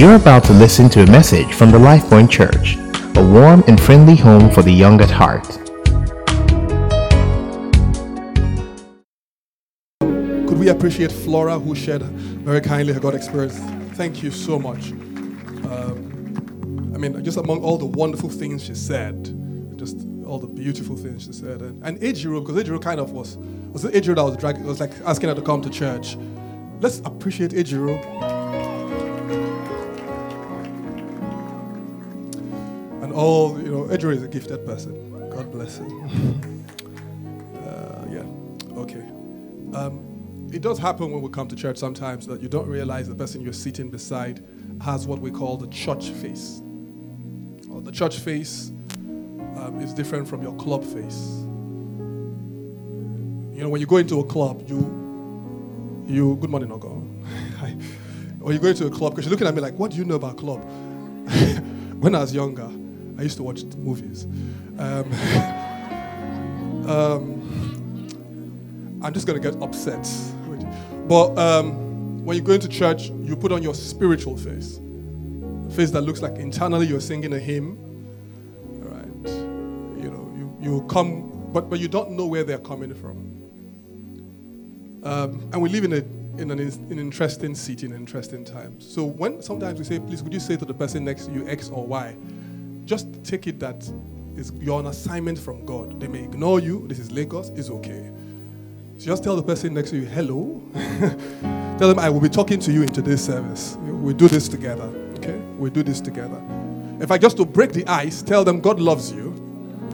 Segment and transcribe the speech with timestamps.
[0.00, 2.76] You're about to listen to a message from the LifePoint Church,
[3.18, 5.44] a warm and friendly home for the young at heart.
[10.48, 13.58] Could we appreciate Flora, who shared very kindly her God experience?
[13.94, 14.92] Thank you so much.
[15.68, 19.24] Um, I mean, just among all the wonderful things she said,
[19.76, 23.36] just all the beautiful things she said, and, and Ejiro, because Ejiro kind of was
[23.70, 26.16] was it Ejiro that was dragging, was like asking her to come to church.
[26.80, 28.29] Let's appreciate Ejiro.
[33.20, 35.30] All, you know, Edra is a gifted person.
[35.30, 36.42] God bless him.
[37.54, 38.24] uh, yeah,
[38.78, 39.04] okay.
[39.74, 43.14] Um, it does happen when we come to church sometimes that you don't realize the
[43.14, 44.44] person you're sitting beside
[44.80, 46.62] has what we call the church face.
[47.70, 48.72] Or the church face
[49.56, 51.44] um, is different from your club face.
[53.54, 54.78] You know, when you go into a club, you,
[56.06, 57.06] you, good morning, Ogo.
[58.40, 60.04] or you go into a club, because you're looking at me like, what do you
[60.06, 60.60] know about club?
[62.00, 62.70] when I was younger,
[63.20, 64.24] I used to watch movies.
[64.78, 65.12] Um,
[66.88, 68.08] um,
[69.02, 70.08] I'm just going to get upset.
[71.06, 74.80] But um, when you go into church, you put on your spiritual face.
[75.68, 77.76] A face that looks like internally you're singing a hymn.
[78.68, 79.30] Right?
[80.02, 83.26] You know, you, you come, but, but you don't know where they're coming from.
[85.02, 86.02] Um, and we live in, a,
[86.40, 88.90] in an, an interesting city, in interesting times.
[88.90, 91.46] So when sometimes we say, please, would you say to the person next to you
[91.46, 92.16] X or Y?
[92.84, 93.88] Just take it that
[94.36, 96.00] is, you're on assignment from God.
[96.00, 96.86] They may ignore you.
[96.88, 97.50] This is Lagos.
[97.50, 98.10] It's okay.
[98.98, 100.62] So just tell the person next to you, hello.
[101.78, 103.76] tell them, I will be talking to you in today's service.
[103.76, 104.92] We do this together.
[105.18, 105.38] Okay?
[105.58, 106.42] We do this together.
[107.00, 109.30] If I just to break the ice, tell them God loves you.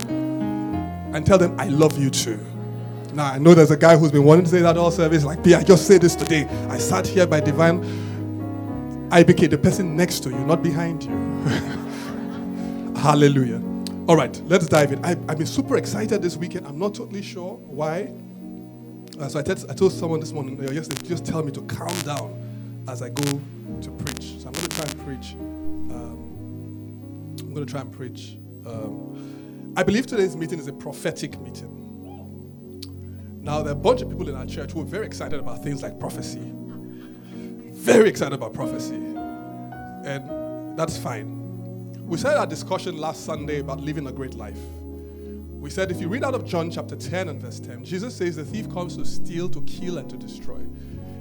[0.08, 2.44] And tell them, I love you too.
[3.14, 5.42] Now, I know there's a guy who's been wanting to say that all service, like,
[5.42, 6.44] P, I just say this today.
[6.68, 9.08] I sat here by divine.
[9.10, 11.82] I became the person next to you, not behind you.
[13.06, 13.62] Hallelujah.
[14.08, 15.04] All right, let's dive in.
[15.04, 16.66] I, have been super excited this weekend.
[16.66, 18.12] I'm not totally sure why.
[19.20, 22.82] Uh, so I told someone this morning, uh, yesterday, just tell me to calm down
[22.88, 24.40] as I go to preach.
[24.40, 25.34] So I'm going to try and preach.
[25.94, 28.38] Um, I'm going to try and preach.
[28.66, 32.90] Um, I believe today's meeting is a prophetic meeting.
[33.40, 35.62] Now, there are a bunch of people in our church who are very excited about
[35.62, 36.52] things like prophecy.
[37.70, 38.96] Very excited about prophecy.
[38.96, 41.35] And that's fine.
[42.06, 44.60] We said our discussion last Sunday about living a great life.
[45.50, 48.36] We said if you read out of John chapter 10 and verse 10, Jesus says
[48.36, 50.60] the thief comes to steal, to kill, and to destroy.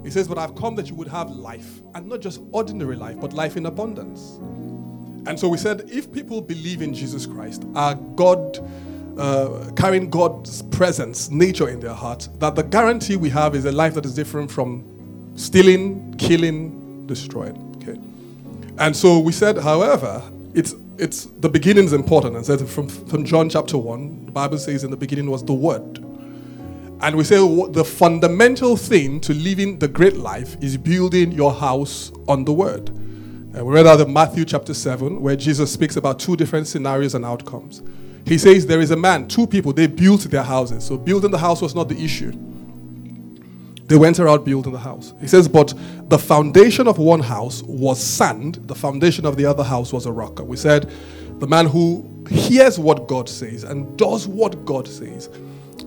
[0.03, 3.19] He says, But I've come that you would have life, and not just ordinary life,
[3.19, 4.37] but life in abundance.
[5.27, 8.59] And so we said, if people believe in Jesus Christ, are God
[9.17, 13.71] uh, carrying God's presence, nature in their heart, that the guarantee we have is a
[13.71, 14.85] life that is different from
[15.33, 17.75] stealing, killing, destroying.
[17.77, 17.99] Okay.
[18.77, 20.21] And so we said, however,
[20.55, 22.35] it's it's the beginning is important.
[22.35, 25.53] And said from, from John chapter 1, the Bible says in the beginning was the
[25.53, 25.99] word.
[27.01, 27.35] And we say
[27.71, 32.89] the fundamental thing to living the great life is building your house on the word.
[32.89, 37.13] And we read out of Matthew chapter 7, where Jesus speaks about two different scenarios
[37.13, 37.83] and outcomes.
[38.25, 40.85] He says there is a man, two people, they built their houses.
[40.85, 42.31] So building the house was not the issue.
[43.87, 45.13] They went around building the house.
[45.21, 45.73] He says, but
[46.09, 50.11] the foundation of one house was sand, the foundation of the other house was a
[50.11, 50.39] rock.
[50.39, 50.91] We said,
[51.39, 55.29] the man who hears what God says and does what God says,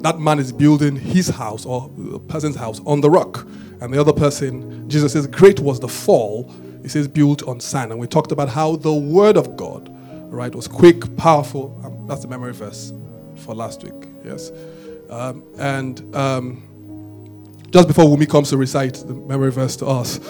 [0.00, 3.48] that man is building his house or the person's house on the rock.
[3.80, 6.52] And the other person, Jesus says, great was the fall.
[6.82, 7.90] He says, built on sand.
[7.90, 9.88] And we talked about how the word of God,
[10.32, 11.80] right, was quick, powerful.
[11.82, 12.92] Um, that's the memory verse
[13.34, 14.08] for last week.
[14.24, 14.52] Yes.
[15.10, 16.67] Um, and um,
[17.70, 20.20] just before Wumi comes to recite the memory verse to us,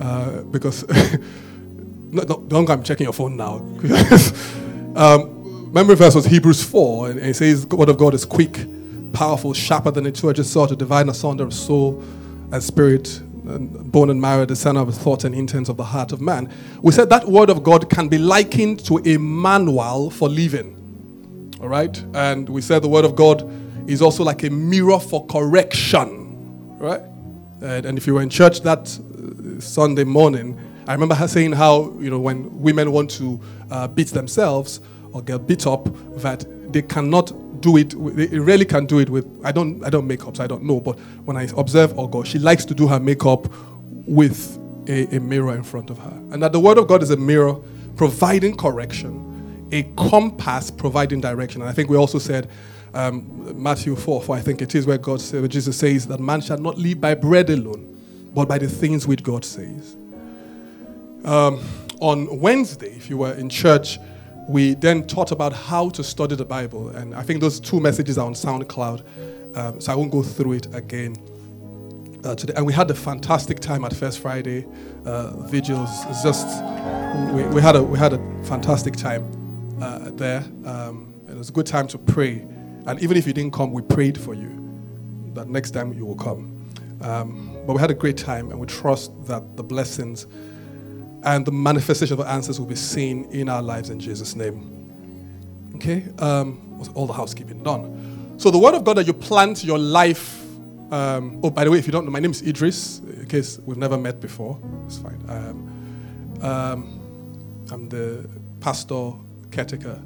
[0.00, 3.56] uh, because no, no, don't I'm checking your phone now.
[4.96, 8.66] um, memory verse was Hebrews 4, and it says, word of God is quick,
[9.12, 12.02] powerful, sharper than a two-edged sword to divide asunder of soul
[12.50, 15.84] and spirit, and bone and marrow, the center of the thoughts and intents of the
[15.84, 16.52] heart of man.
[16.80, 20.78] We said that word of God can be likened to a manual for living.
[21.60, 21.96] All right?
[22.14, 23.48] And we said the word of God
[23.88, 26.21] is also like a mirror for correction.
[26.82, 27.00] Right?
[27.60, 30.58] And, if you were in church that uh, Sunday morning,
[30.88, 33.40] I remember her saying how, you know, when women want to
[33.70, 34.80] uh, beat themselves
[35.12, 37.90] or get beat up, that they cannot do it.
[38.16, 39.24] They really can do it with.
[39.44, 39.84] I don't.
[39.84, 40.80] I don't make up, so I don't know.
[40.80, 43.46] But when I observe Ogo, she likes to do her makeup
[44.08, 44.58] with
[44.88, 47.16] a, a mirror in front of her, and that the Word of God is a
[47.16, 47.54] mirror
[47.94, 51.60] providing correction, a compass providing direction.
[51.60, 52.50] And I think we also said
[52.94, 56.40] um, Matthew 4, 4, I think it is, where God where Jesus says that man
[56.40, 57.98] shall not live by bread alone,
[58.34, 59.96] but by the things which God says.
[61.24, 61.62] Um,
[62.00, 63.98] on Wednesday, if you were in church,
[64.48, 66.88] we then taught about how to study the Bible.
[66.90, 70.54] And I think those two messages are on SoundCloud, um, so I won't go through
[70.54, 71.16] it again.
[72.24, 72.52] Uh, today.
[72.56, 74.64] And we had a fantastic time at First Friday
[75.04, 75.90] uh, vigils.
[76.22, 76.46] Just
[77.32, 79.28] we, we, had a we had a fantastic time
[79.82, 80.44] uh, there.
[80.64, 82.46] Um, it was a good time to pray.
[82.86, 84.58] And even if you didn't come, we prayed for you
[85.34, 86.48] that next time you will come.
[87.00, 90.26] Um, but we had a great time, and we trust that the blessings
[91.24, 95.70] and the manifestation of the answers will be seen in our lives in Jesus' name.
[95.76, 96.04] Okay?
[96.18, 98.34] Um, all the housekeeping done.
[98.38, 100.40] So, the word of God that you plant your life.
[100.90, 103.58] Um, oh, by the way, if you don't know, my name is Idris, in case
[103.64, 104.60] we've never met before.
[104.86, 105.22] It's fine.
[105.28, 106.98] Um, um
[107.70, 108.28] I'm the
[108.60, 109.12] pastor
[109.50, 110.02] caretaker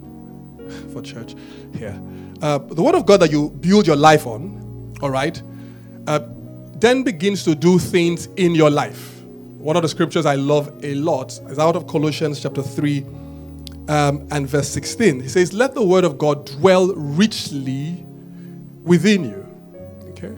[0.93, 1.35] for church
[1.77, 2.01] here.
[2.43, 5.41] Uh, the word of God that you build your life on, all right,
[6.07, 6.21] uh,
[6.79, 9.23] then begins to do things in your life.
[9.23, 13.05] One of the scriptures I love a lot is out of Colossians chapter 3
[13.89, 15.21] um, and verse 16.
[15.21, 18.05] He says, Let the word of God dwell richly
[18.83, 19.47] within you.
[20.11, 20.37] Okay?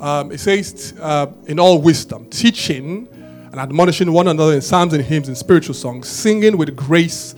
[0.00, 5.02] Um, it says, uh, in all wisdom, teaching and admonishing one another in psalms and
[5.02, 7.34] hymns and spiritual songs, singing with grace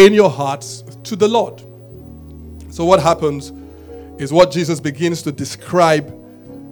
[0.00, 1.60] in your hearts to the Lord.
[2.70, 3.52] So, what happens
[4.18, 6.08] is what Jesus begins to describe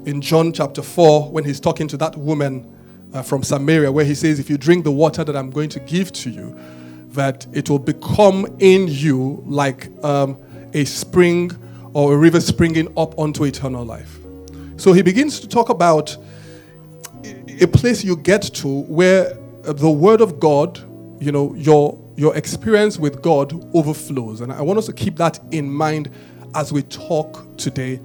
[0.06, 2.66] in John chapter 4 when he's talking to that woman
[3.12, 5.80] uh, from Samaria, where he says, If you drink the water that I'm going to
[5.80, 6.58] give to you,
[7.08, 10.38] that it will become in you like um,
[10.72, 11.50] a spring
[11.92, 14.19] or a river springing up onto eternal life.
[14.78, 16.16] So he begins to talk about
[17.60, 20.78] a place you get to where the word of God,
[21.20, 24.43] you know, your your experience with God overflows.
[24.43, 26.11] And I want us to keep that in mind
[26.55, 28.00] as we talk today.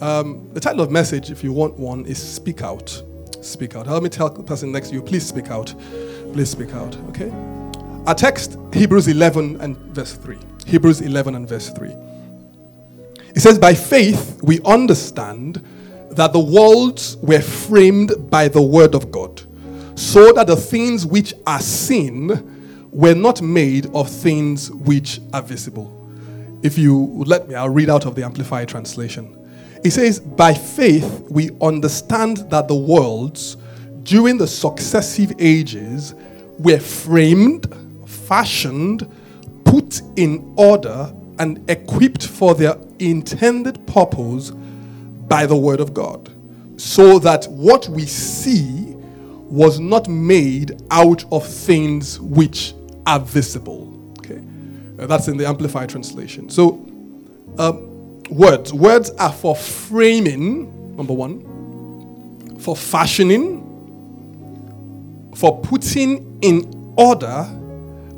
[0.00, 3.02] Um, the title of message, if you want one, is Speak Out
[3.44, 3.86] speak out.
[3.86, 5.74] Help me tell the person next to you, please speak out.
[6.32, 7.30] Please speak out, okay?
[8.06, 10.36] Our text, Hebrews 11 and verse 3.
[10.66, 11.90] Hebrews 11 and verse 3.
[13.34, 15.64] It says, By faith we understand
[16.10, 19.42] that the worlds were framed by the word of God,
[19.98, 22.53] so that the things which are seen
[22.94, 25.90] were not made of things which are visible.
[26.62, 29.36] If you let me, I'll read out of the Amplified translation.
[29.84, 33.56] It says, By faith, we understand that the worlds
[34.04, 36.14] during the successive ages
[36.58, 37.66] were framed,
[38.06, 39.12] fashioned,
[39.64, 46.30] put in order, and equipped for their intended purpose by the Word of God.
[46.80, 48.94] So that what we see
[49.50, 52.72] was not made out of things which
[53.06, 54.12] are visible.
[54.18, 54.40] Okay,
[54.98, 56.48] uh, that's in the Amplified translation.
[56.48, 56.86] So,
[57.58, 57.72] uh,
[58.30, 58.72] words.
[58.72, 63.62] Words are for framing, number one, for fashioning,
[65.34, 67.46] for putting in order,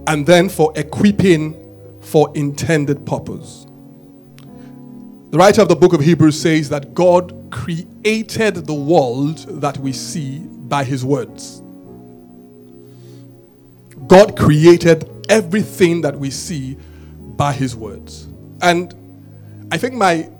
[0.07, 1.55] and then for equipping
[2.01, 3.67] for intended purpose.
[5.31, 9.93] The writer of the book of Hebrews says that God created the world that we
[9.93, 11.63] see by his words.
[14.07, 16.77] God created everything that we see
[17.37, 18.29] by his words.
[18.63, 18.95] And
[19.71, 20.31] I think my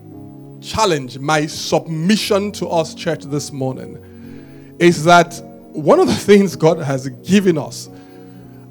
[0.61, 5.41] challenge, my submission to us, church, this morning is that
[5.73, 7.89] one of the things God has given us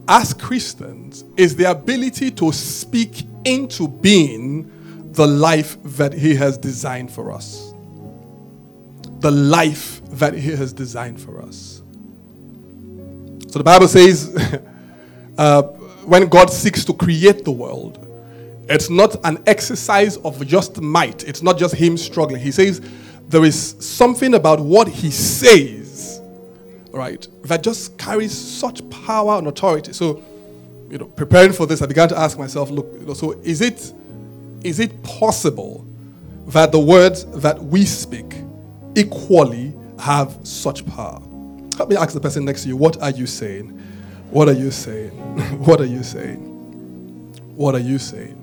[0.07, 4.71] as Christians is the ability to speak into being
[5.13, 7.73] the life that He has designed for us.
[9.19, 11.81] The life that He has designed for us.
[13.47, 14.35] So the Bible says,
[15.37, 15.63] uh,
[16.05, 18.01] when God seeks to create the world,
[18.69, 21.23] it's not an exercise of just might.
[21.23, 22.41] It's not just him struggling.
[22.41, 22.81] He says
[23.27, 26.21] there is something about what he says,
[26.91, 29.93] right, that just carries such power and authority.
[29.93, 30.23] So,
[30.89, 33.61] you know, preparing for this, I began to ask myself, look, you know, so is
[33.61, 33.93] it
[34.63, 35.85] is it possible
[36.47, 38.35] that the words that we speak
[38.95, 41.21] equally have such power?
[41.77, 43.79] Let me ask the person next to you, what are you saying?
[44.35, 45.11] What are you saying?
[45.65, 46.39] what are you saying?
[47.55, 48.35] What are you saying?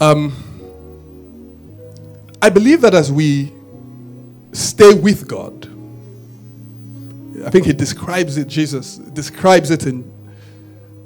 [0.00, 0.32] Um,
[2.40, 3.52] I believe that as we
[4.52, 5.66] stay with God,
[7.44, 10.10] I think he describes it, Jesus describes it in,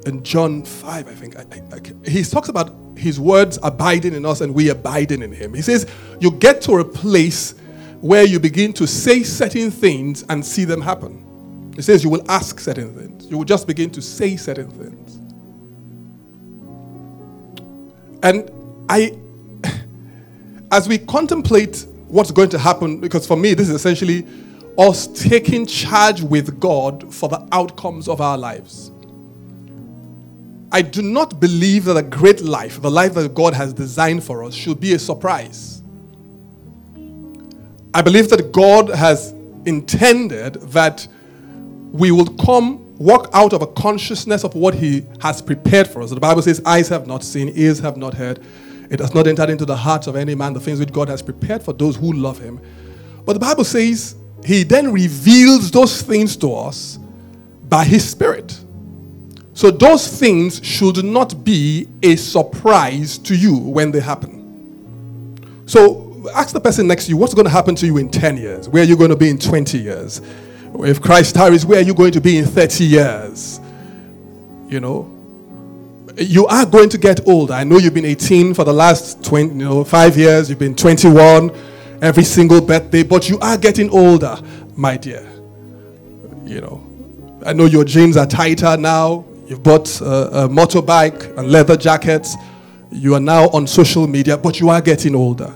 [0.07, 1.37] in John 5, I think.
[1.37, 5.53] I, I, he talks about his words abiding in us and we abiding in him.
[5.53, 7.57] He says, You get to a place
[8.05, 11.73] where you begin to say certain things and see them happen.
[11.79, 15.17] It says, You will ask certain things, you will just begin to say certain things.
[18.23, 18.51] And
[18.91, 19.17] I,
[20.71, 24.27] as we contemplate what's going to happen, because for me, this is essentially
[24.77, 28.93] us taking charge with God for the outcomes of our lives.
[30.73, 34.45] I do not believe that a great life, the life that God has designed for
[34.45, 35.81] us, should be a surprise.
[37.95, 39.33] I believe that God has
[39.65, 41.07] intended that
[41.93, 46.11] we will come, walk out of a consciousness of what He has prepared for us.
[46.11, 48.43] The Bible says, Eyes have not seen, ears have not heard.
[48.91, 51.23] It has not entered into the hearts of any man the things which God has
[51.23, 52.61] prepared for those who love Him.
[53.25, 56.99] But the Bible says, He then reveals those things to us
[57.69, 58.59] by His Spirit.
[59.55, 65.63] So those things should not be a surprise to you when they happen.
[65.67, 68.37] So ask the person next to you, what's going to happen to you in 10
[68.37, 68.69] years?
[68.69, 70.21] Where are you going to be in 20 years?
[70.81, 73.61] If Christ tarries, where are you going to be in 30 years?
[74.69, 75.11] You know,
[76.17, 77.55] you are going to get older.
[77.55, 80.49] I know you've been 18 for the last 20, you know, five years.
[80.49, 81.51] You've been 21
[82.03, 84.39] every single birthday, but you are getting older,
[84.77, 85.29] my dear.
[86.45, 89.25] You know, I know your jeans are tighter now.
[89.47, 92.35] You've bought a, a motorbike and leather jackets.
[92.91, 95.55] You are now on social media, but you are getting older.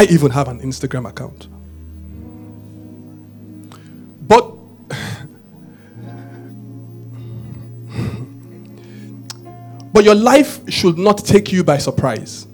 [0.00, 1.46] I even have an Instagram account.
[4.26, 4.50] But
[9.92, 12.46] but your life should not take you by surprise.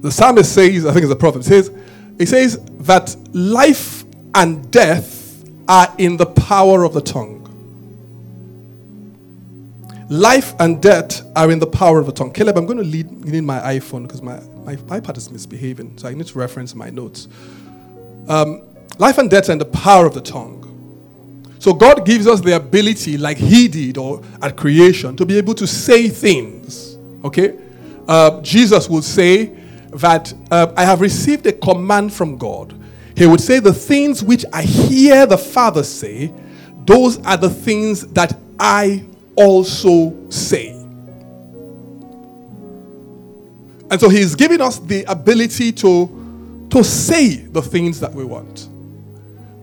[0.00, 1.70] The psalmist says, I think it's a prophet, says,
[2.16, 7.45] he says that life and death are in the power of the tongue.
[10.08, 12.32] Life and death are in the power of the tongue.
[12.32, 16.08] Caleb, I'm going to lead in my iPhone because my, my iPad is misbehaving, so
[16.08, 17.26] I need to reference my notes.
[18.28, 18.62] Um,
[18.98, 20.62] life and death are in the power of the tongue.
[21.58, 25.54] So God gives us the ability, like He did or at creation, to be able
[25.54, 26.96] to say things.
[27.24, 27.58] Okay?
[28.06, 29.46] Uh, Jesus would say
[29.90, 32.80] that uh, I have received a command from God.
[33.16, 36.32] He would say, The things which I hear the Father say,
[36.84, 39.04] those are the things that I
[39.36, 40.70] also say.
[43.90, 48.68] And so he's giving us the ability to, to say the things that we want.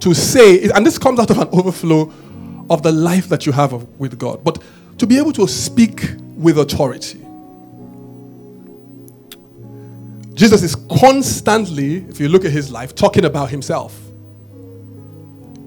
[0.01, 2.11] To say, and this comes out of an overflow
[2.69, 4.61] of the life that you have with God, but
[4.97, 7.19] to be able to speak with authority.
[10.33, 13.99] Jesus is constantly, if you look at his life, talking about himself.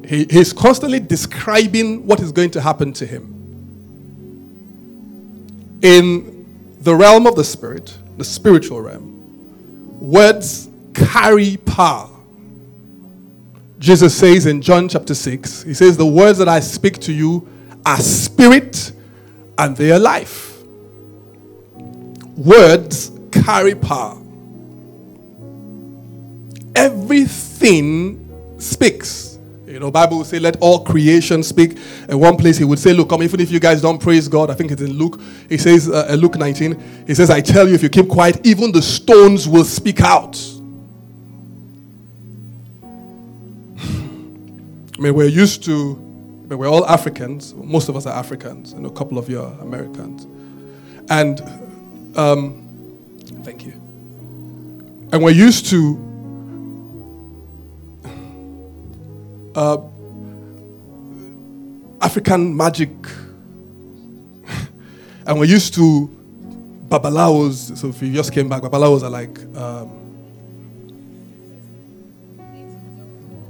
[0.06, 3.35] He, he's constantly describing what is going to happen to him
[5.86, 12.10] in the realm of the spirit, the spiritual realm, words carry power.
[13.78, 17.48] Jesus says in John chapter 6, He says, The words that I speak to you
[17.84, 18.90] are spirit
[19.58, 20.60] and they are life.
[22.36, 24.20] Words carry power.
[26.74, 29.35] Everything speaks.
[29.76, 31.76] You know, Bible will say, let all creation speak.
[32.08, 34.48] In one place, he would say, look, come, even if you guys don't praise God,
[34.48, 35.20] I think it's in Luke.
[35.50, 38.72] He says, uh Luke 19, he says, I tell you, if you keep quiet, even
[38.72, 40.34] the stones will speak out.
[43.78, 47.52] I mean, we're used to, I mean, we're all Africans.
[47.52, 50.26] Most of us are Africans, and a couple of you are Americans.
[51.10, 51.42] And,
[52.16, 52.66] um,
[53.42, 53.72] thank you.
[55.12, 55.96] And we're used to
[59.56, 59.78] uh,
[62.00, 62.90] African magic.
[65.26, 66.08] and we're used to
[66.88, 67.76] babalawos.
[67.76, 69.38] So if you just came back, babalawos are like.
[69.56, 70.04] Um,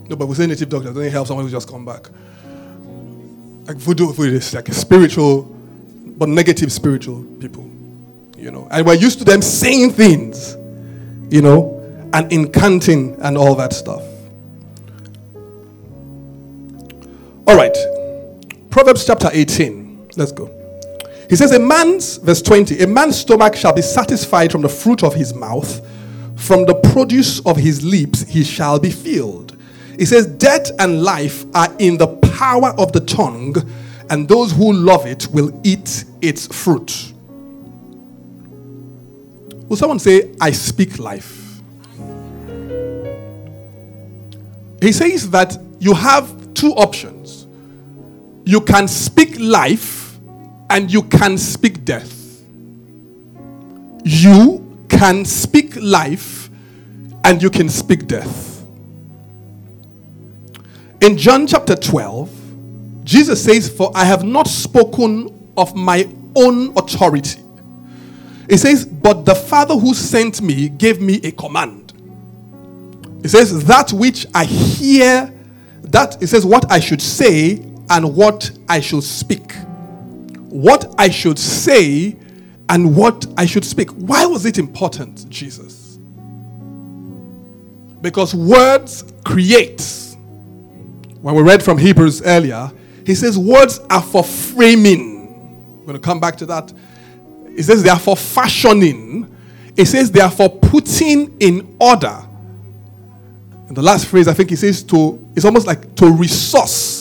[0.09, 0.95] no, but we say native doctors.
[0.95, 2.09] Doesn't help someone who just come back.
[3.67, 5.43] Like voodoo, voodoo is like a spiritual,
[6.17, 7.69] but negative spiritual people,
[8.39, 8.69] you know.
[8.71, 10.55] And we're used to them saying things,
[11.29, 11.81] you know,
[12.13, 14.06] and incanting and all that stuff.
[17.47, 17.77] All right.
[18.71, 20.11] Proverbs chapter 18.
[20.17, 20.51] Let's go.
[21.31, 25.05] He says, A man's, verse 20, a man's stomach shall be satisfied from the fruit
[25.05, 25.81] of his mouth,
[26.37, 29.57] from the produce of his lips he shall be filled.
[29.97, 33.55] He says, Death and life are in the power of the tongue,
[34.11, 37.13] and those who love it will eat its fruit.
[39.69, 41.61] Will someone say, I speak life?
[44.83, 47.16] He says that you have two options
[48.47, 50.19] you can speak life
[50.71, 52.45] and you can speak death.
[54.05, 56.49] You can speak life
[57.25, 58.65] and you can speak death.
[61.01, 62.31] In John chapter 12,
[63.03, 67.43] Jesus says, For I have not spoken of my own authority.
[68.49, 71.93] He says, But the Father who sent me gave me a command.
[73.25, 75.35] It says, That which I hear,
[75.83, 79.53] that it says, what I should say and what I should speak.
[80.49, 82.17] What I should say
[82.69, 83.91] and what I should speak.
[83.91, 85.99] Why was it important, Jesus?
[88.01, 90.17] Because words create.
[91.21, 92.71] When we read from Hebrews earlier,
[93.05, 95.79] he says words are for framing.
[95.81, 96.73] We're going to come back to that.
[97.51, 99.35] He says they are for fashioning.
[99.77, 102.23] It says they are for putting in order.
[103.69, 106.96] And the last phrase, I think he says to, it's almost like to resource.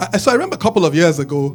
[0.00, 1.50] I, so I remember a couple of years ago,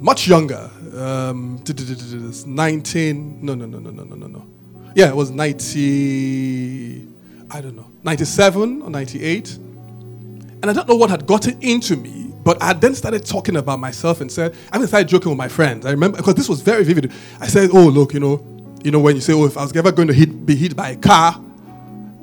[0.00, 4.46] much younger, um, 19, no, no, no, no, no, no, no, no.
[4.94, 7.06] Yeah, it was 90,
[7.50, 9.54] I don't know, 97 or 98.
[9.56, 13.80] And I don't know what had gotten into me, but I then started talking about
[13.80, 15.84] myself and said, I even started joking with my friends.
[15.84, 17.12] I remember, because this was very vivid.
[17.38, 18.42] I said, oh, look, you know,
[18.82, 20.74] you know, when you say, oh, if I was ever going to hit, be hit
[20.74, 21.38] by a car,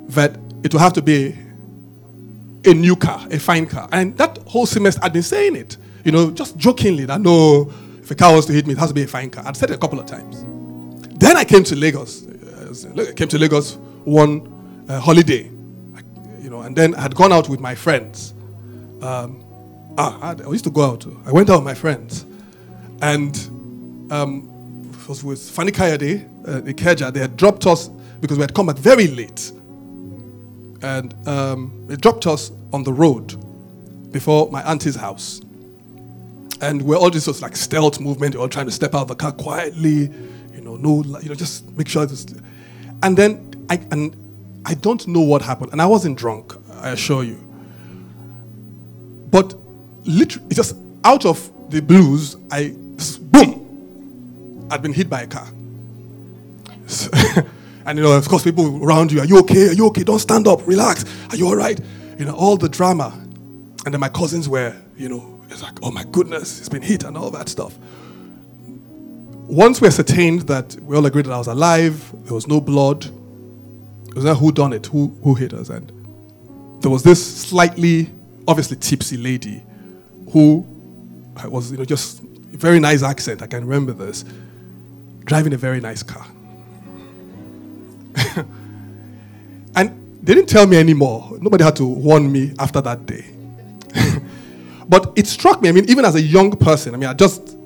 [0.08, 1.36] that it will have to be
[2.66, 3.88] a new car, a fine car.
[3.92, 8.10] And that whole semester I'd been saying it, you know, just jokingly that no, if
[8.10, 9.44] a car was to hit me, it has to be a fine car.
[9.46, 10.44] I'd said it a couple of times.
[11.18, 12.26] Then I came to Lagos.
[12.98, 15.50] I came to Lagos one uh, holiday
[16.44, 18.34] you know, and then I had gone out with my friends.
[19.00, 19.42] Um,
[19.96, 21.06] ah, I, used to go out.
[21.26, 22.26] I went out with my friends,
[23.00, 23.34] and
[24.12, 27.10] um, it was with Fanny Kayade, uh, the.
[27.10, 27.88] They had dropped us
[28.20, 29.52] because we had come back very late,
[30.84, 33.34] and um, they dropped us on the road
[34.12, 35.40] before my auntie's house.
[36.60, 38.34] And we're all just like stealth movement.
[38.34, 40.10] We're all trying to step out of the car quietly,
[40.52, 42.06] you know, no, you know, just make sure.
[42.06, 42.26] This,
[43.02, 44.14] and then I and
[44.64, 45.72] I don't know what happened.
[45.72, 47.40] And I wasn't drunk, I assure you.
[49.30, 49.54] But
[50.04, 52.74] literally, just out of the blues, I,
[53.32, 55.48] boom, I'd been hit by a car.
[57.86, 59.68] and, you know, of course, people around you, are you okay?
[59.68, 60.04] Are you okay?
[60.04, 61.04] Don't stand up, relax.
[61.30, 61.78] Are you all right?
[62.18, 63.12] You know, all the drama.
[63.84, 67.04] And then my cousins were, you know, it's like, oh my goodness, he's been hit
[67.04, 67.76] and all that stuff.
[69.46, 73.04] Once we ascertained that we all agreed that I was alive, there was no blood,
[73.04, 75.92] it was that who done it, who who hit us, and
[76.80, 78.10] there was this slightly,
[78.48, 79.62] obviously tipsy lady,
[80.30, 80.64] who
[81.46, 83.42] was you know just very nice accent.
[83.42, 84.24] I can remember this,
[85.24, 86.26] driving a very nice car,
[90.24, 91.36] they didn't tell me anymore.
[91.38, 93.26] Nobody had to warn me after that day.
[94.88, 95.68] but it struck me.
[95.68, 97.56] I mean, even as a young person, I mean, I just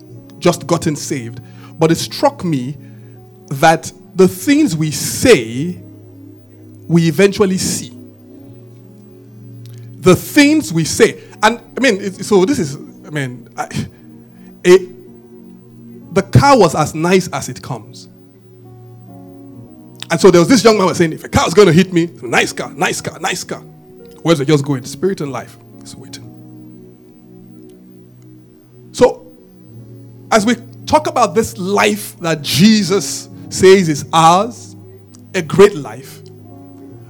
[0.40, 1.40] just gotten saved,
[1.78, 2.76] but it struck me
[3.50, 5.80] that the things we say
[6.88, 7.90] we eventually see.
[10.00, 11.22] The things we say.
[11.42, 13.68] And I mean, so this is, I mean, I,
[14.64, 18.08] it, the car was as nice as it comes.
[20.10, 21.72] And so there was this young man was saying, if a car is going to
[21.72, 23.60] hit me, nice car, nice car, nice car.
[24.22, 24.84] Where's it just going?
[24.84, 26.24] Spirit and life is waiting.
[28.92, 29.26] So,
[30.30, 34.76] as we talk about this life that Jesus says is ours,
[35.34, 36.22] a great life,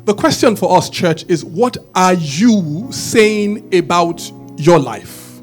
[0.04, 5.40] the question for us, church, is what are you saying about your life?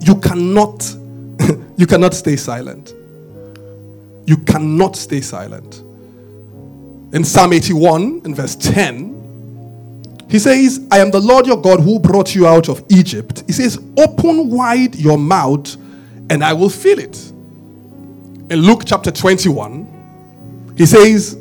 [0.00, 0.94] You cannot,
[1.76, 2.94] you cannot stay silent.
[4.26, 5.82] You cannot stay silent.
[7.12, 11.98] In Psalm 81, in verse 10, he says, I am the Lord your God who
[11.98, 13.42] brought you out of Egypt.
[13.46, 15.76] He says, Open wide your mouth
[16.30, 17.16] and I will fill it.
[18.50, 21.36] In Luke chapter 21, he says,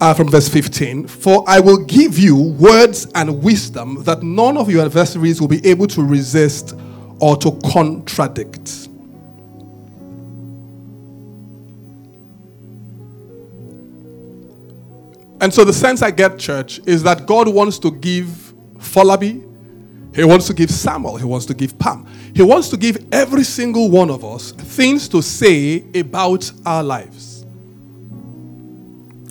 [0.00, 4.70] uh, from verse 15 For I will give you words and wisdom that none of
[4.70, 6.74] your adversaries will be able to resist
[7.20, 8.88] or to contradict.
[15.42, 19.44] And so the sense I get, church, is that God wants to give Folabi,
[20.14, 23.42] He wants to give Samuel, He wants to give Pam, He wants to give every
[23.42, 27.44] single one of us things to say about our lives.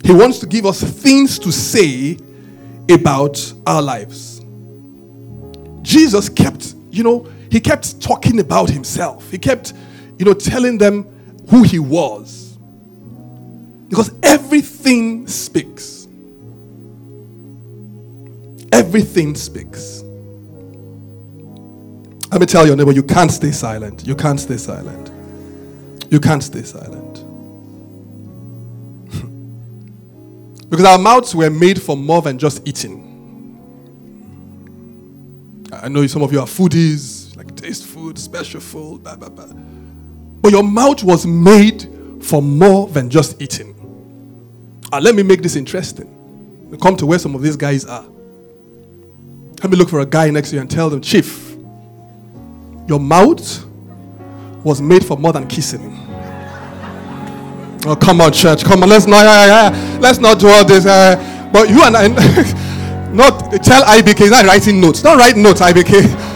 [0.04, 2.18] He wants to give us things to say
[2.90, 4.42] about our lives.
[5.80, 9.30] Jesus kept, you know, he kept talking about himself.
[9.30, 9.72] He kept,
[10.18, 11.04] you know, telling them
[11.48, 12.58] who he was.
[13.88, 15.91] Because everything speaks.
[18.72, 20.02] Everything speaks.
[22.30, 24.06] Let me tell your neighbor, you can't stay silent.
[24.06, 25.10] You can't stay silent.
[26.10, 27.24] You can't stay silent.
[30.70, 33.02] Because our mouths were made for more than just eating.
[35.70, 39.52] I know some of you are foodies, like taste food, special food, blah, blah, blah.
[40.40, 41.88] But your mouth was made
[42.22, 43.74] for more than just eating.
[44.90, 46.08] And let me make this interesting.
[46.80, 48.06] Come to where some of these guys are.
[49.62, 51.54] Let me look for a guy next to you and tell them, Chief,
[52.88, 53.64] your mouth
[54.64, 55.96] was made for more than kissing.
[57.86, 58.64] Oh, come on, church.
[58.64, 58.88] Come on.
[58.88, 60.84] Let's not, uh, let's not do all this.
[60.84, 62.08] Uh, but you and I,
[63.12, 65.00] not tell IBK, he's not writing notes.
[65.00, 66.30] Don't write notes, IBK.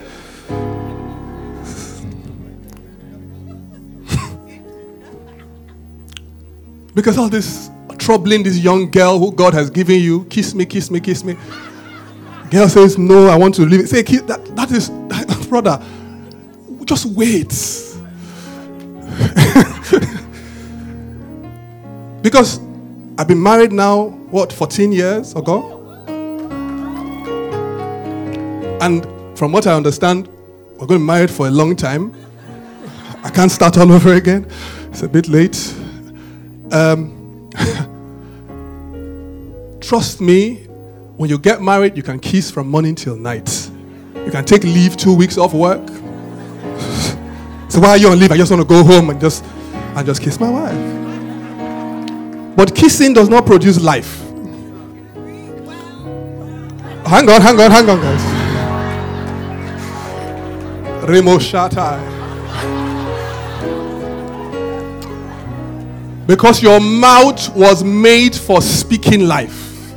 [6.96, 10.90] because all this troubling this young girl who God has given you, kiss me, kiss
[10.90, 11.36] me, kiss me.
[12.50, 13.86] Girl says, No, I want to leave.
[13.86, 15.80] Say, that, that is, that, brother,
[16.86, 17.48] just wait.
[22.22, 22.60] because
[23.18, 25.74] I've been married now, what, 14 years ago?
[28.80, 29.06] And
[29.38, 30.28] from what I understand,
[30.78, 32.14] we're going to be married for a long time.
[33.22, 34.46] I can't start all over again.
[34.90, 35.75] It's a bit late.
[36.72, 37.50] Um,
[39.80, 40.54] trust me,
[41.16, 43.70] when you get married, you can kiss from morning till night.
[44.14, 45.86] You can take leave two weeks off work.
[47.68, 48.32] so why are you on leave?
[48.32, 50.96] I just want to go home and just and just kiss my wife.
[52.56, 54.22] But kissing does not produce life.
[57.06, 58.20] Hang on, hang on, hang on, guys.
[61.08, 62.15] Remo Shatai.
[66.26, 69.94] Because your mouth was made for speaking life.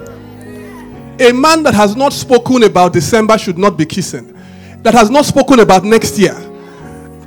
[1.20, 4.36] A man that has not spoken about December should not be kissing.
[4.84, 6.34] That has not spoken about next year.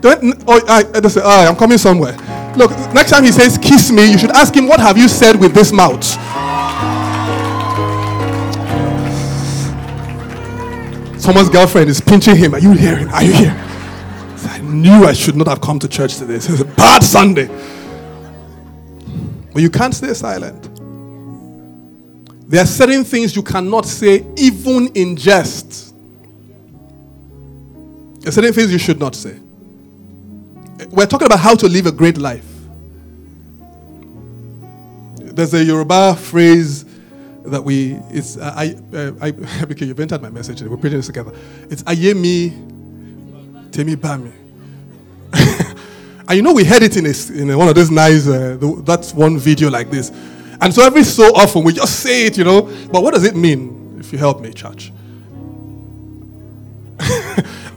[0.01, 2.17] Don't, oh, I, I I'm coming somewhere.
[2.57, 5.38] Look, next time he says kiss me, you should ask him, What have you said
[5.38, 6.03] with this mouth?
[11.21, 12.55] Someone's girlfriend is pinching him.
[12.55, 13.09] Are you hearing?
[13.09, 13.55] Are you here?
[14.49, 16.35] I knew I should not have come to church today.
[16.35, 17.49] It's a bad Sunday.
[19.53, 20.69] But you can't stay silent.
[22.49, 25.95] There are certain things you cannot say, even in jest.
[28.21, 29.38] There are certain things you should not say.
[30.91, 32.47] We're talking about how to live a great life.
[35.19, 36.85] There's a Yoruba phrase
[37.45, 39.31] that we, it's, uh, I, uh, I,
[39.65, 40.69] because you've entered my message, today.
[40.71, 41.33] we're putting this together.
[41.71, 42.51] It's Ayemi
[43.73, 44.33] Temi Bami.
[46.33, 49.12] and you know, we heard it in, a, in one of those nice, uh, that's
[49.12, 50.09] one video like this.
[50.62, 52.62] And so every so often we just say it, you know.
[52.90, 54.95] But what does it mean, if you help me, church?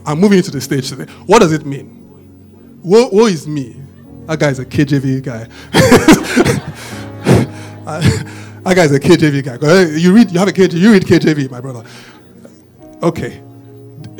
[0.06, 1.04] I'm moving into the stage today.
[1.26, 2.80] What does it mean?
[2.82, 3.76] Woe, woe is me.
[4.24, 5.44] That guy's a KJV guy.
[8.62, 9.98] that guy's a KJV guy.
[9.98, 11.84] You read, you have a KJV, you read KJV, my brother.
[13.02, 13.42] Okay.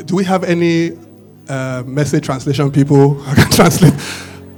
[0.05, 0.99] Do we have any
[1.49, 3.19] uh, message translation people?
[3.27, 3.95] I can translate.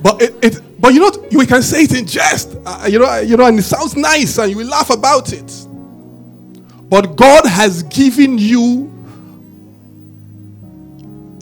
[0.03, 3.19] But it, it, but you know, we can say it in jest, uh, you know,
[3.19, 5.67] you know, and it sounds nice, and you laugh about it.
[6.89, 8.93] But God has given you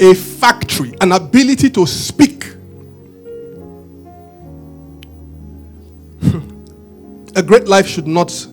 [0.01, 2.45] a factory, an ability to speak.
[7.37, 8.47] a great life should not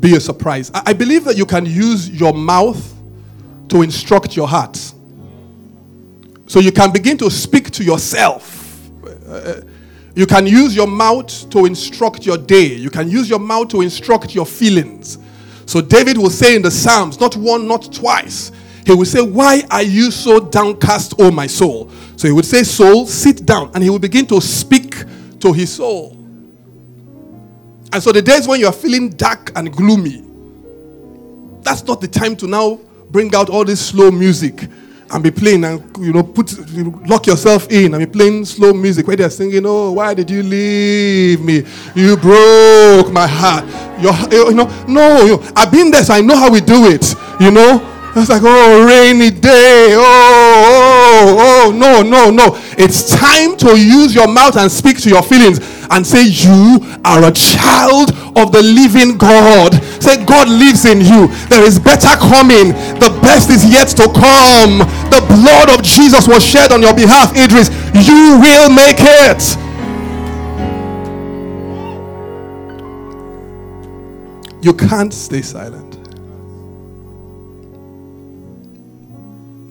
[0.00, 0.70] be a surprise.
[0.72, 2.94] I, I believe that you can use your mouth
[3.68, 4.76] to instruct your heart.
[6.46, 8.57] So you can begin to speak to yourself
[10.14, 12.74] you can use your mouth to instruct your day.
[12.74, 15.18] You can use your mouth to instruct your feelings.
[15.66, 18.50] So David will say in the Psalms, not one, not twice,
[18.84, 21.90] he will say, Why are you so downcast, O my soul?
[22.16, 23.70] So he would say, Soul, sit down.
[23.74, 24.94] And he will begin to speak
[25.40, 26.16] to his soul.
[27.92, 30.24] And so the days when you are feeling dark and gloomy,
[31.62, 34.68] that's not the time to now bring out all this slow music
[35.10, 36.52] and be playing and you know put
[37.08, 40.42] lock yourself in and be playing slow music where they're singing oh why did you
[40.42, 41.64] leave me?
[41.94, 43.64] You broke my heart.
[44.00, 46.86] You're, you know no you know, i've been there so i know how we do
[46.86, 52.58] it you know it's like oh rainy day oh, oh oh oh no no no
[52.78, 55.58] it's time to use your mouth and speak to your feelings
[55.90, 59.74] and say, You are a child of the living God.
[60.02, 61.28] Say, God lives in you.
[61.48, 62.72] There is better coming.
[63.00, 64.78] The best is yet to come.
[65.10, 67.68] The blood of Jesus was shed on your behalf, Idris.
[67.94, 69.56] You will make it.
[74.60, 75.87] You can't stay silent.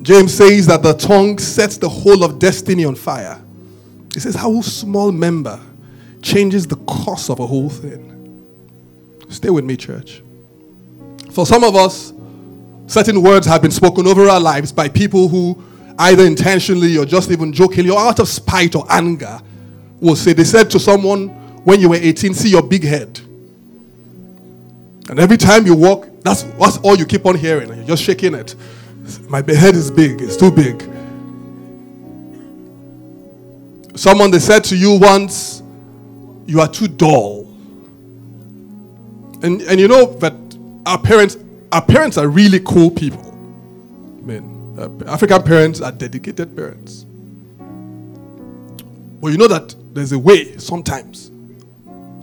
[0.07, 3.41] James says that the tongue sets the whole of destiny on fire.
[4.13, 5.59] He says, How small member
[6.21, 8.05] changes the course of a whole thing.
[9.27, 10.23] Stay with me, church.
[11.31, 12.13] For some of us,
[12.87, 15.61] Certain words have been spoken over our lives by people who,
[15.99, 19.41] either intentionally or just even jokingly or out of spite or anger,
[19.99, 21.27] will say, They said to someone
[21.65, 23.19] when you were 18, See your big head.
[25.09, 27.67] And every time you walk, that's, that's all you keep on hearing.
[27.75, 28.55] You're just shaking it.
[29.29, 30.81] My head is big, it's too big.
[33.95, 35.63] Someone they said to you once,
[36.45, 37.45] You are too dull.
[39.41, 40.33] And, and you know that
[40.85, 41.37] our parents,
[41.71, 43.23] our parents are really cool people.
[43.27, 47.05] I mean, uh, African parents are dedicated parents.
[49.19, 51.31] But you know that there's a way sometimes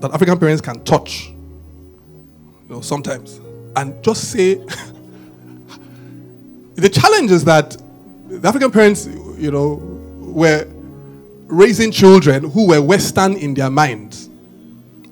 [0.01, 1.29] that African parents can touch.
[1.29, 3.41] You know, sometimes.
[3.77, 4.65] And just say
[6.75, 7.77] the challenge is that
[8.29, 9.75] the African parents, you know,
[10.19, 10.67] were
[11.47, 14.29] raising children who were Western in their minds.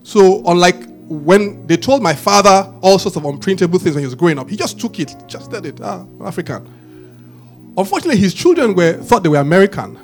[0.02, 4.14] So, unlike when they told my father all sorts of unprintable things when he was
[4.14, 5.80] growing up, he just took it, just did it.
[5.82, 6.66] Ah, African.
[7.76, 9.98] Unfortunately, his children were thought they were American.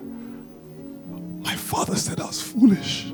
[1.42, 3.06] My father said I was foolish.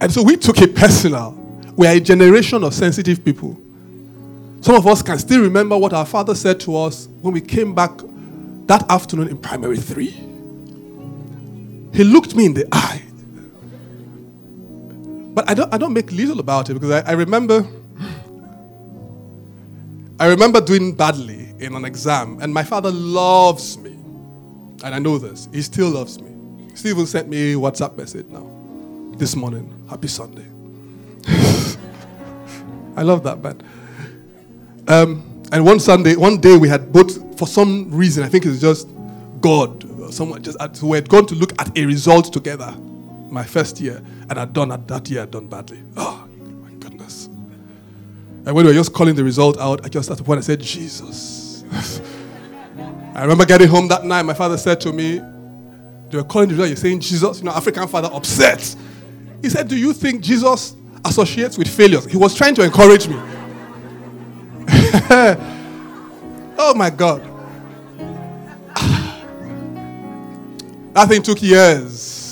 [0.00, 1.32] and so we took it personal.
[1.76, 3.58] We are a generation of sensitive people.
[4.62, 7.74] Some of us can still remember what our father said to us when we came
[7.74, 7.90] back
[8.66, 10.10] that afternoon in primary three.
[11.92, 13.02] He looked me in the eye
[15.34, 17.66] but I don't, I don't make little about it because I, I remember
[20.20, 23.90] I remember doing badly in an exam, and my father loves me.
[24.84, 25.48] And I know this.
[25.52, 26.30] He still loves me.
[26.84, 28.48] Even sent me a WhatsApp message now.
[29.16, 29.84] This morning.
[29.90, 30.46] Happy Sunday.
[32.96, 33.60] I love that man.
[34.88, 38.60] Um, and one Sunday, one day we had both, for some reason, I think it's
[38.60, 38.88] just
[39.40, 42.74] God, someone just, so we had gone to look at a result together
[43.30, 45.82] my first year, and I'd done at that year, I'd done badly.
[45.96, 46.26] Oh,
[46.62, 47.26] my goodness.
[47.26, 50.42] And when we were just calling the result out, I just at the point I
[50.42, 51.64] said, Jesus.
[53.14, 55.20] I remember getting home that night, my father said to me,
[56.10, 58.74] They were calling the result, you're saying Jesus, you know, African father upset.
[59.42, 62.04] He said, Do you think Jesus associates with failures?
[62.06, 63.20] He was trying to encourage me.
[66.58, 67.22] oh my God.
[70.94, 72.22] that thing took years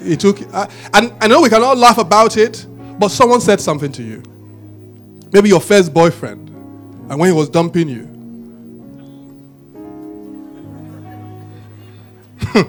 [0.00, 2.66] it took, uh, and I know we can all laugh about it,
[2.98, 4.22] but someone said something to you.
[5.32, 8.08] Maybe your first boyfriend, and when he was dumping you.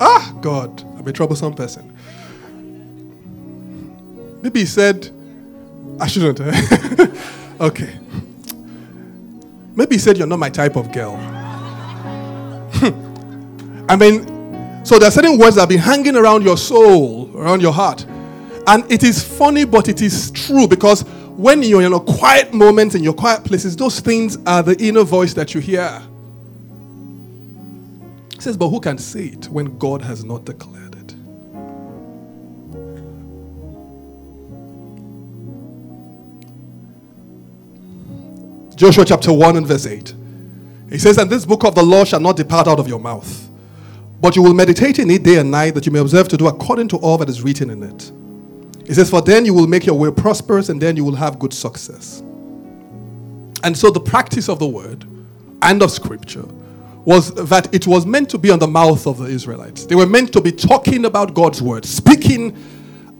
[0.00, 1.92] ah, God, I'm a troublesome person.
[4.42, 5.10] Maybe he said,
[6.00, 6.40] I shouldn't.
[7.60, 7.98] okay.
[9.74, 11.16] Maybe he said, You're not my type of girl.
[13.88, 17.60] I mean, so there are certain words that have been hanging around your soul, around
[17.60, 18.04] your heart.
[18.66, 21.02] And it is funny, but it is true because
[21.36, 25.02] when you're in a quiet moment in your quiet places, those things are the inner
[25.02, 26.02] voice that you hear.
[28.34, 30.85] He says, But who can say it when God has not declared
[38.76, 40.14] Joshua chapter 1 and verse 8.
[40.90, 43.46] He says, And this book of the law shall not depart out of your mouth
[44.20, 46.46] but you will meditate in it day and night, that you may observe to do
[46.46, 48.12] according to all that is written in it.
[48.86, 51.38] He says, For then you will make your way prosperous, and then you will have
[51.38, 52.20] good success.
[53.62, 55.06] And so the practice of the word
[55.62, 56.44] and of scripture
[57.04, 59.86] was that it was meant to be on the mouth of the Israelites.
[59.86, 62.56] They were meant to be talking about God's word, speaking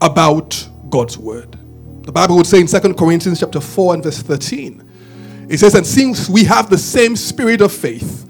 [0.01, 1.57] about God's word.
[2.03, 4.86] The Bible would say in 2 Corinthians chapter 4 and verse 13,
[5.49, 8.27] it says, And since we have the same spirit of faith,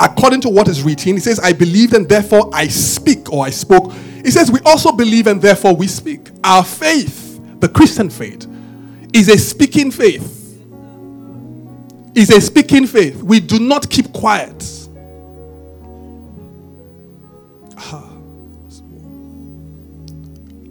[0.00, 1.14] according to what is written.
[1.14, 3.92] He says, I believed and therefore I speak or I spoke.
[3.92, 6.30] He says, We also believe and therefore we speak.
[6.44, 8.46] Our faith, the Christian faith,
[9.12, 10.34] is a speaking faith.
[12.14, 13.22] Is a speaking faith.
[13.22, 14.72] We do not keep quiet.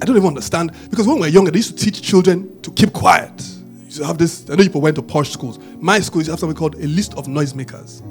[0.02, 2.72] I don't even understand because when we were younger, they used to teach children to
[2.72, 3.55] keep quiet.
[3.98, 4.50] You have this.
[4.50, 5.60] I know people went to posh schools.
[5.78, 8.02] My school to have something called a list of noisemakers.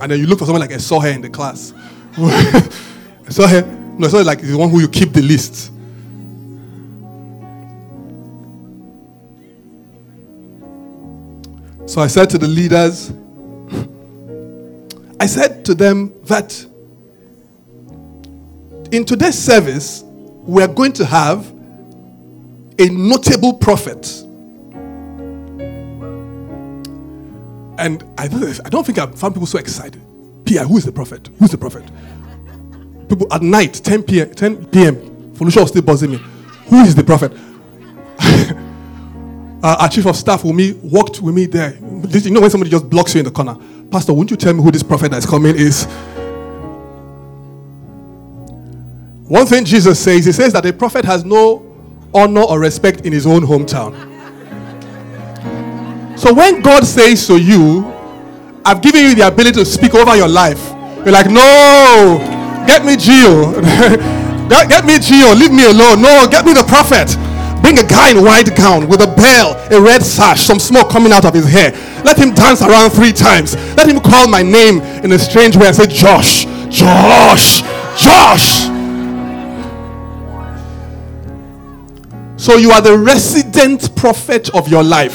[0.00, 1.72] And then you look for someone like I saw her in the class.
[2.16, 3.62] I saw her.
[3.98, 5.72] No, I saw her like the one who you keep the list.
[11.86, 13.12] So I said to the leaders,
[15.20, 16.64] I said to them that
[18.92, 21.52] in today's service, we are going to have
[22.80, 24.24] a notable prophet
[27.80, 30.02] And I don't, I don't think I've found people so excited.
[30.44, 31.30] Pia, who is the prophet?
[31.38, 31.82] Who's the prophet?
[33.08, 36.18] People at night, 10 p.m., 10 p.m., Felicia was still buzzing me.
[36.66, 37.32] Who is the prophet?
[39.64, 41.74] uh, our chief of staff me walked with me there.
[41.76, 43.56] You know when somebody just blocks you in the corner,
[43.90, 45.86] Pastor, won't you tell me who this prophet that's coming is?
[49.26, 51.60] One thing Jesus says, he says that a prophet has no
[52.14, 53.94] honor or respect in his own hometown.
[56.18, 57.86] So when God says to you,
[58.64, 60.70] I've given you the ability to speak over your life,
[61.04, 62.18] you're like, no,
[62.66, 63.52] get me Geo.
[64.48, 66.02] get, get me Geo, leave me alone.
[66.02, 67.16] No, get me the prophet.
[67.62, 71.12] Bring a guy in white gown with a bell, a red sash, some smoke coming
[71.12, 71.72] out of his hair.
[72.04, 73.54] Let him dance around three times.
[73.76, 77.62] Let him call my name in a strange way and say, Josh, Josh,
[77.96, 78.79] Josh.
[82.40, 85.12] So you are the resident prophet of your life.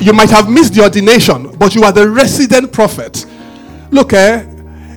[0.00, 3.26] You might have missed the ordination, but you are the resident prophet.
[3.90, 4.46] Look, eh,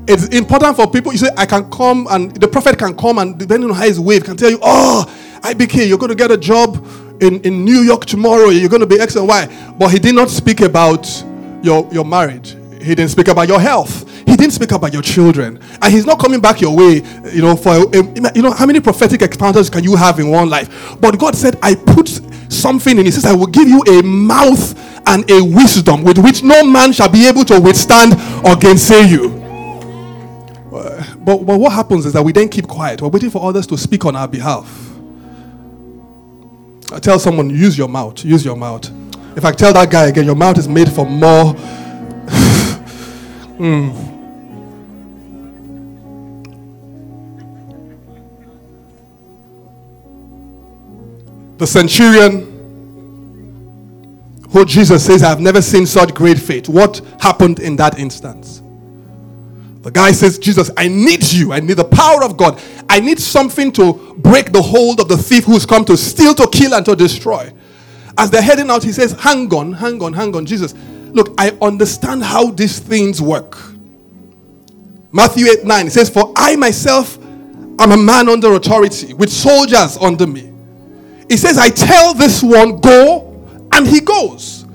[0.07, 1.11] it's important for people.
[1.11, 3.99] You say, I can come, and the prophet can come, and depending on how his
[3.99, 5.03] wave, can tell you, oh,
[5.41, 6.87] IBK, you're going to get a job
[7.19, 8.47] in, in New York tomorrow.
[8.47, 9.73] You're going to be X and Y.
[9.77, 11.05] But he did not speak about
[11.61, 12.55] your, your marriage.
[12.81, 14.14] He didn't speak about your health.
[14.45, 15.59] Didn't speak about your children.
[15.81, 17.01] And he's not coming back your way,
[17.33, 20.95] you know, for, you know, how many prophetic encounters can you have in one life?
[21.01, 22.07] But God said, I put
[22.47, 23.05] something in.
[23.05, 24.77] He says, I will give you a mouth
[25.07, 28.13] and a wisdom with which no man shall be able to withstand
[28.45, 29.29] or gainsay you.
[30.69, 33.01] But, but what happens is that we then keep quiet.
[33.01, 34.91] We're waiting for others to speak on our behalf.
[36.93, 38.91] I tell someone, use your mouth, use your mouth.
[39.35, 41.55] If I tell that guy again, your mouth is made for more.
[43.57, 44.14] mm.
[51.57, 52.55] The centurion
[54.49, 56.69] who Jesus says, I've never seen such great faith.
[56.69, 58.61] What happened in that instance?
[59.81, 61.53] The guy says, Jesus, I need you.
[61.53, 62.61] I need the power of God.
[62.89, 66.47] I need something to break the hold of the thief who's come to steal, to
[66.47, 67.53] kill, and to destroy.
[68.17, 70.45] As they're heading out, he says, Hang on, hang on, hang on.
[70.45, 70.73] Jesus,
[71.13, 73.57] look, I understand how these things work.
[75.11, 77.17] Matthew 8 9, it says, For I myself
[77.79, 80.54] am a man under authority with soldiers under me.
[81.29, 84.65] He says, I tell this one, go, and he goes.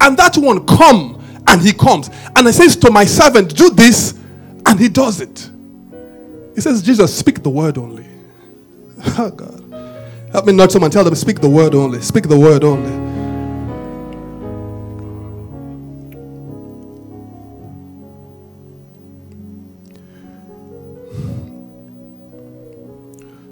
[0.00, 2.10] And that one, come, and he comes.
[2.36, 4.18] And I says to my servant, do this,
[4.66, 5.50] and he does it.
[6.54, 8.06] He says, Jesus, speak the word only.
[9.18, 9.60] Oh, God.
[10.32, 12.00] Help me nudge someone, tell them, speak the word only.
[12.00, 13.10] Speak the word only.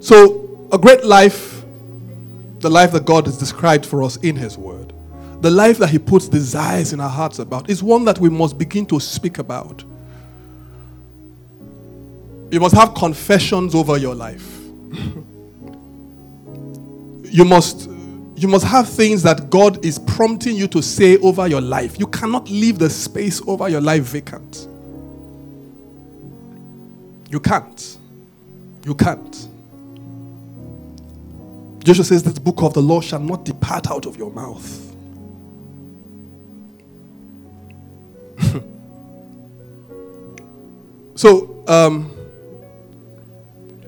[0.00, 1.57] So, a great life,
[2.60, 4.92] the life that God has described for us in His Word,
[5.40, 8.58] the life that He puts desires in our hearts about, is one that we must
[8.58, 9.84] begin to speak about.
[12.50, 14.58] You must have confessions over your life.
[17.24, 17.90] you must
[18.38, 21.98] you must have things that God is prompting you to say over your life.
[21.98, 24.68] You cannot leave the space over your life vacant.
[27.28, 27.98] You can't.
[28.84, 29.48] You can't.
[31.88, 34.94] Joshua says, This book of the law shall not depart out of your mouth.
[41.14, 42.14] so, um,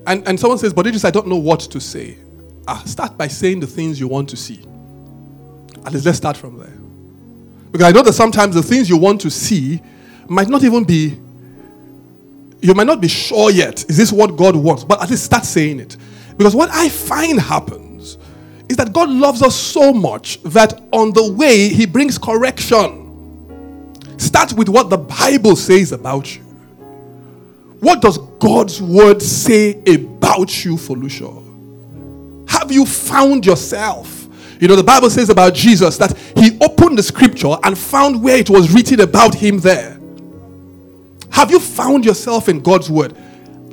[0.06, 2.16] and, and someone says, but it is, I don't know what to say.
[2.66, 4.64] Ah, start by saying the things you want to see.
[5.84, 6.78] At least let's start from there.
[7.70, 9.82] Because I know that sometimes the things you want to see
[10.26, 11.20] might not even be,
[12.62, 14.84] you might not be sure yet, is this what God wants?
[14.84, 15.98] But at least start saying it.
[16.38, 17.89] Because what I find happens
[18.70, 22.98] is that God loves us so much that on the way, He brings correction.
[24.16, 26.42] Start with what the Bible says about you.
[27.80, 32.48] What does God's word say about you, Felucia?
[32.48, 34.28] Have you found yourself?
[34.60, 38.36] You know, the Bible says about Jesus that he opened the scripture and found where
[38.36, 39.98] it was written about him there.
[41.30, 43.16] Have you found yourself in God's word?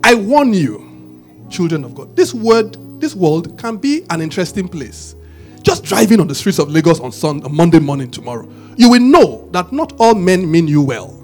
[0.04, 1.22] I warn you,
[1.52, 5.16] children of God, this word, this world can be an interesting place.
[5.62, 9.50] Just driving on the streets of Lagos on Sunday, Monday morning tomorrow, you will know
[9.52, 11.18] that not all men mean you well.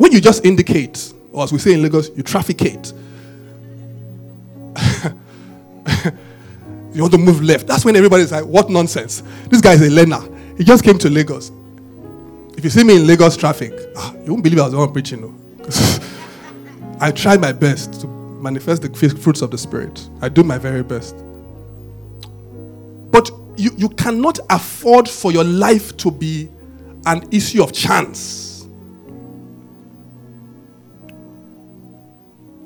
[0.00, 2.94] When you just indicate, or as we say in Lagos, you trafficate.
[6.94, 7.66] you want to move left.
[7.66, 9.22] That's when everybody's like, what nonsense.
[9.48, 10.22] This guy is a learner.
[10.56, 11.52] He just came to Lagos.
[12.56, 14.90] If you see me in Lagos traffic, ah, you won't believe I was the one
[14.90, 15.20] preaching.
[15.20, 15.34] No?
[16.98, 18.88] I try my best to manifest the
[19.20, 20.08] fruits of the Spirit.
[20.20, 21.16] I do my very best.
[23.10, 26.48] But you, you cannot afford for your life to be
[27.06, 28.66] an issue of chance.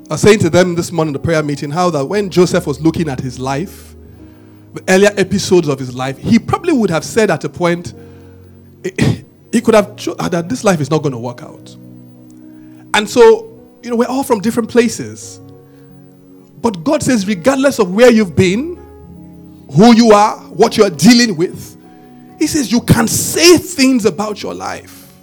[0.09, 2.67] I was saying to them this morning in the prayer meeting how that when Joseph
[2.67, 3.95] was looking at his life,
[4.73, 7.93] the earlier episodes of his life, he probably would have said at a point,
[9.51, 11.75] he could have ah, that this life is not going to work out.
[12.93, 13.51] And so,
[13.81, 15.39] you know, we're all from different places.
[16.65, 18.75] But God says, regardless of where you've been,
[19.71, 21.77] who you are, what you're dealing with,
[22.39, 25.13] He says you can say things about your life.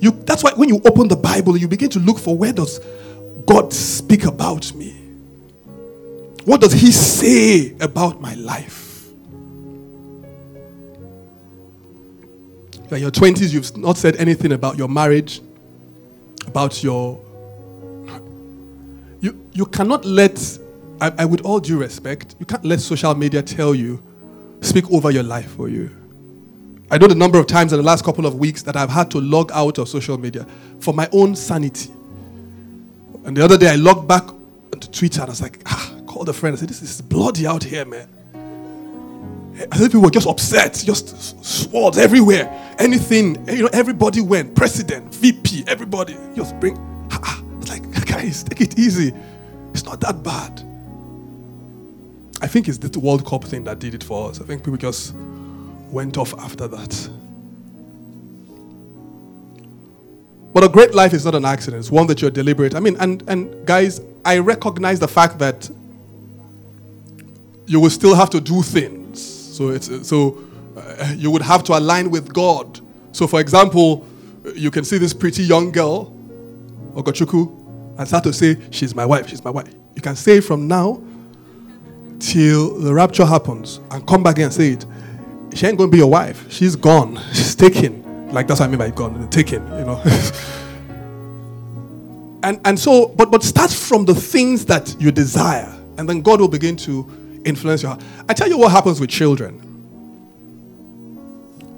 [0.00, 2.80] You, that's why when you open the Bible, you begin to look for where does
[3.44, 4.92] God speak about me?
[6.46, 9.10] What does He say about my life?
[12.90, 15.42] In your 20s, you've not said anything about your marriage,
[16.46, 17.25] about your.
[19.20, 20.58] You, you cannot let,
[21.00, 24.02] I, I, with all due respect, you can't let social media tell you,
[24.60, 25.90] speak over your life for you.
[26.90, 29.10] I know the number of times in the last couple of weeks that I've had
[29.12, 30.46] to log out of social media
[30.78, 31.90] for my own sanity.
[33.24, 34.22] And the other day I logged back
[34.72, 36.56] onto Twitter and I was like, ah, called a friend.
[36.56, 38.08] I said, this is bloody out here, man.
[39.72, 42.74] I think people were just upset, just swords everywhere.
[42.78, 44.54] Anything, you know, everybody went.
[44.54, 46.16] President, VP, everybody.
[46.34, 46.76] Just bring.
[47.06, 47.45] It's like,
[48.16, 49.12] guys, take it easy.
[49.72, 50.62] It's not that bad.
[52.40, 54.40] I think it's the World Cup thing that did it for us.
[54.40, 55.14] I think people just
[55.90, 57.10] went off after that.
[60.52, 62.74] But a great life is not an accident, it's one that you're deliberate.
[62.74, 65.68] I mean, and, and guys, I recognize the fact that
[67.66, 69.20] you will still have to do things.
[69.20, 70.38] So, it's, so
[70.76, 72.80] uh, you would have to align with God.
[73.12, 74.06] So, for example,
[74.54, 76.14] you can see this pretty young girl,
[76.94, 77.65] Ogochukwu,
[77.98, 79.74] and start to say, She's my wife, she's my wife.
[79.94, 81.02] You can say from now
[82.18, 84.86] till the rapture happens and come back and say it.
[85.54, 86.50] She ain't going to be your wife.
[86.52, 87.18] She's gone.
[87.32, 88.02] She's taken.
[88.32, 90.02] Like that's what I mean by gone, taken, you know.
[92.42, 96.40] and and so, but but start from the things that you desire, and then God
[96.40, 98.02] will begin to influence your heart.
[98.28, 99.62] I tell you what happens with children.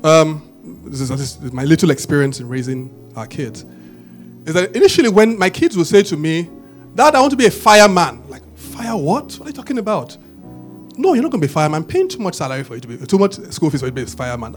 [0.03, 0.43] Um,
[0.85, 3.64] this is, this is my little experience in raising our kids.
[4.49, 6.49] Is that initially when my kids would say to me,
[6.94, 8.26] Dad, I want to be a fireman.
[8.30, 9.24] Like, fire what?
[9.34, 10.16] What are you talking about?
[10.96, 11.82] No, you're not going to be a fireman.
[11.82, 13.90] I'm paying too much salary for you to be, too much school fees for you
[13.90, 14.57] to be a fireman.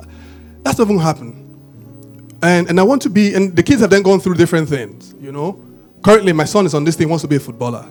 [0.63, 2.37] That's not going to happen.
[2.41, 5.13] And, and I want to be, and the kids have then gone through different things,
[5.19, 5.61] you know.
[6.05, 7.85] Currently, my son is on this thing, wants to be a footballer.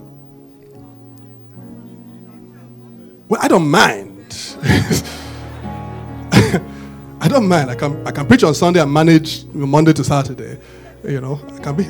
[3.29, 4.57] Well, I don't mind.
[7.21, 7.71] I don't mind.
[7.71, 10.59] I can, I can preach on Sunday and manage Monday to Saturday.
[11.05, 11.87] You know, I can be.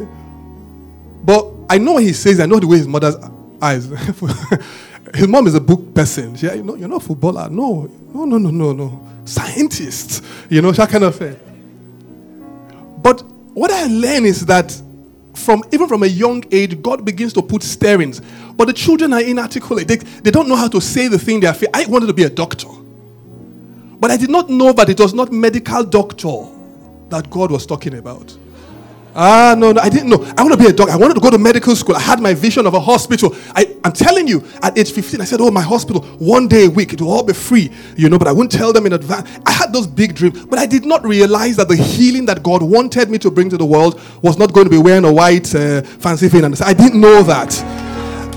[1.24, 2.40] But I know what he says.
[2.40, 3.16] I know the way his mother's
[3.60, 3.86] eyes.
[5.14, 6.34] his mom is a book person.
[6.36, 7.48] Yeah, you know, you're not a footballer.
[7.50, 9.08] No, no, no, no, no, no.
[9.24, 10.24] Scientist.
[10.48, 11.38] You know, that kind of thing.
[13.02, 13.22] But
[13.54, 14.80] what I learn is that
[15.34, 18.20] from even from a young age, God begins to put stirrings.
[18.56, 19.88] But the children are inarticulate.
[19.88, 21.74] They, they don't know how to say the thing they are feeling.
[21.74, 22.68] I wanted to be a doctor.
[23.98, 26.46] But I did not know that it was not medical doctor
[27.10, 28.36] that God was talking about.
[29.14, 30.22] Ah, no, no, I didn't know.
[30.36, 30.92] I want to be a doctor.
[30.92, 31.96] I wanted to go to medical school.
[31.96, 33.34] I had my vision of a hospital.
[33.54, 36.70] I, I'm telling you, at age 15, I said, Oh, my hospital, one day a
[36.70, 39.28] week, it will all be free, you know, but I wouldn't tell them in advance.
[39.44, 42.62] I had those big dreams, but I did not realize that the healing that God
[42.62, 45.52] wanted me to bring to the world was not going to be wearing a white
[45.54, 46.44] uh, fancy thing.
[46.44, 47.60] And I didn't know that.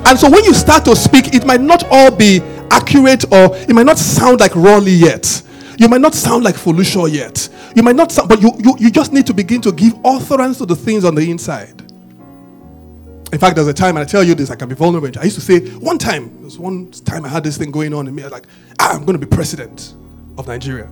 [0.05, 3.69] And so when you start to speak, it might not all be accurate or it
[3.69, 5.41] might not sound like Raleigh yet.
[5.77, 7.49] You might not sound like Folusha yet.
[7.75, 10.57] You might not sound, but you, you, you just need to begin to give utterance
[10.59, 11.81] to the things on the inside.
[13.33, 15.09] In fact, there's a time, and I tell you this, I can be vulnerable.
[15.19, 17.93] I used to say, one time, there was one time I had this thing going
[17.93, 18.21] on in me.
[18.21, 18.45] I was like,
[18.79, 19.95] ah, I'm going to be president
[20.37, 20.87] of Nigeria.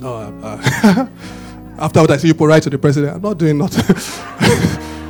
[0.00, 1.06] No, uh, uh
[1.78, 3.84] after what I see you put right to the president, I'm not doing nothing.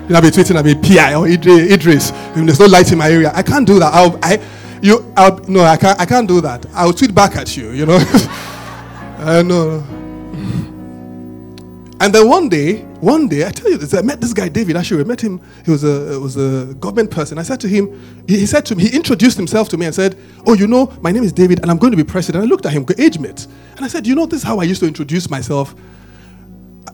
[0.02, 2.10] you know, I'll be tweeting, I'll be PI or Idris.
[2.10, 3.30] There's no light in my area.
[3.32, 3.94] I can't do that.
[3.94, 4.40] I'll, I,
[4.82, 6.66] you, I'll, no, I can't, I can't do that.
[6.72, 7.98] I'll tweet back at you, you know.
[9.18, 9.98] no, no.
[12.00, 14.76] And then one day, one day, I tell you this, I met this guy, David
[14.76, 15.40] Actually, I met him.
[15.64, 17.38] He was a, was a government person.
[17.38, 19.94] I said to him, he, he, said to me, he introduced himself to me and
[19.94, 20.16] said,
[20.46, 22.44] Oh, you know, my name is David and I'm going to be president.
[22.44, 23.48] I looked at him, age mate.
[23.74, 25.74] And I said, You know, this is how I used to introduce myself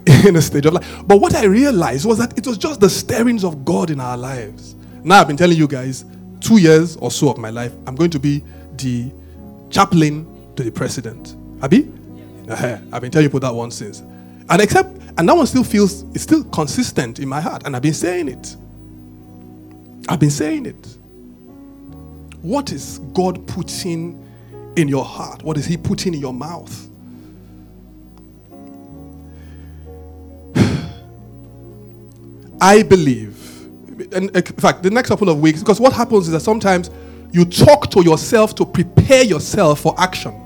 [0.27, 1.03] in a stage of life.
[1.07, 4.17] But what I realized was that it was just the stirrings of God in our
[4.17, 4.75] lives.
[5.03, 6.07] Now I've been telling you guys,
[6.45, 8.45] two years or so of my life, I'm going to be
[8.77, 9.11] the
[9.71, 10.27] chaplain
[10.57, 11.35] to the president.
[11.63, 11.91] Abi?
[12.49, 14.01] I've been telling you that one since.
[14.51, 17.63] And except, and that one still feels, it's still consistent in my heart.
[17.65, 18.57] And I've been saying it.
[20.09, 20.99] I've been saying it.
[22.43, 24.23] What is God putting
[24.77, 25.43] in your heart?
[25.43, 26.89] What is He putting in your mouth?
[32.61, 33.64] I believe
[34.13, 36.91] in fact, the next couple of weeks, because what happens is that sometimes
[37.33, 40.41] you talk to yourself to prepare yourself for action.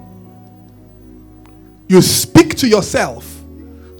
[1.88, 3.38] You speak to yourself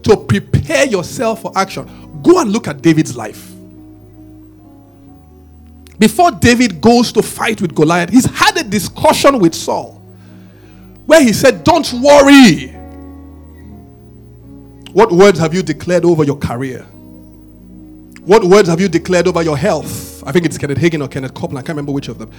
[0.02, 2.20] to prepare yourself for action.
[2.22, 3.52] Go and look at David's life.
[5.98, 9.94] Before David goes to fight with Goliath, he's had a discussion with Saul
[11.06, 12.68] where he said, Don't worry.
[14.92, 16.86] What words have you declared over your career?
[18.28, 20.22] What words have you declared over your health?
[20.26, 22.30] I think it's Kenneth Hagin or Kenneth Copeland, I can't remember which of them.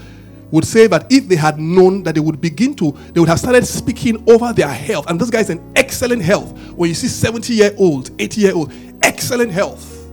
[0.51, 3.39] Would say that if they had known that they would begin to, they would have
[3.39, 5.09] started speaking over their health.
[5.09, 6.55] And this guy's in excellent health.
[6.73, 8.71] When you see 70 year old, 80 year old,
[9.01, 10.07] excellent health.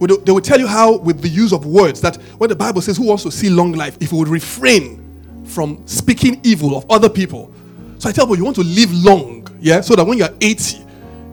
[0.00, 2.96] They would tell you how, with the use of words, that when the Bible says,
[2.96, 7.10] Who wants to see long life, if you would refrain from speaking evil of other
[7.10, 7.52] people.
[7.98, 10.83] So I tell people, you want to live long, yeah, so that when you're 80,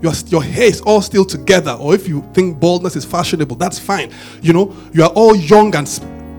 [0.01, 3.77] your, your hair is all still together, or if you think baldness is fashionable, that's
[3.77, 4.11] fine.
[4.41, 5.87] You know, you are all young and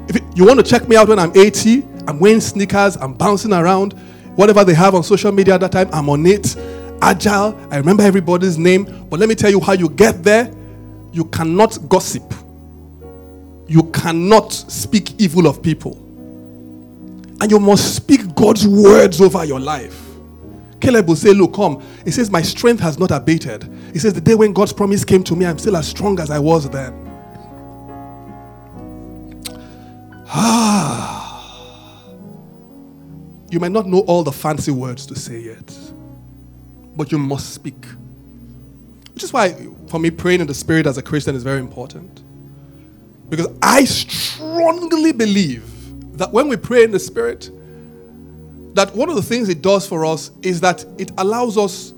[0.08, 3.14] if it, you want to check me out when I'm 80, I'm wearing sneakers, I'm
[3.14, 3.92] bouncing around,
[4.34, 6.56] whatever they have on social media at that time, I'm on it,
[7.00, 7.58] agile.
[7.70, 10.52] I remember everybody's name, but let me tell you how you get there.
[11.12, 12.34] You cannot gossip.
[13.68, 15.96] You cannot speak evil of people.
[17.40, 20.01] And you must speak God's words over your life.
[20.82, 21.80] Caleb will say, Look, come.
[22.04, 23.72] He says, My strength has not abated.
[23.92, 26.28] He says, The day when God's promise came to me, I'm still as strong as
[26.28, 26.92] I was then.
[30.26, 32.08] Ah.
[33.48, 35.78] You might not know all the fancy words to say yet,
[36.96, 37.86] but you must speak.
[39.14, 42.22] Which is why, for me, praying in the Spirit as a Christian is very important.
[43.28, 47.50] Because I strongly believe that when we pray in the Spirit,
[48.74, 51.94] that one of the things it does for us is that it allows us.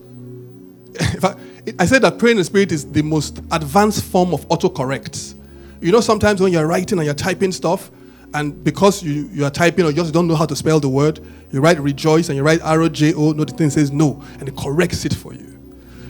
[1.23, 1.37] I,
[1.79, 5.35] I said that praying in the spirit is the most advanced form of autocorrect.
[5.81, 7.91] You know, sometimes when you're writing and you're typing stuff,
[8.35, 10.89] and because you, you are typing or you just don't know how to spell the
[10.89, 11.21] word,
[11.53, 14.23] you write rejoice and you write R O J O, no, the thing says no,
[14.41, 15.55] and it corrects it for you.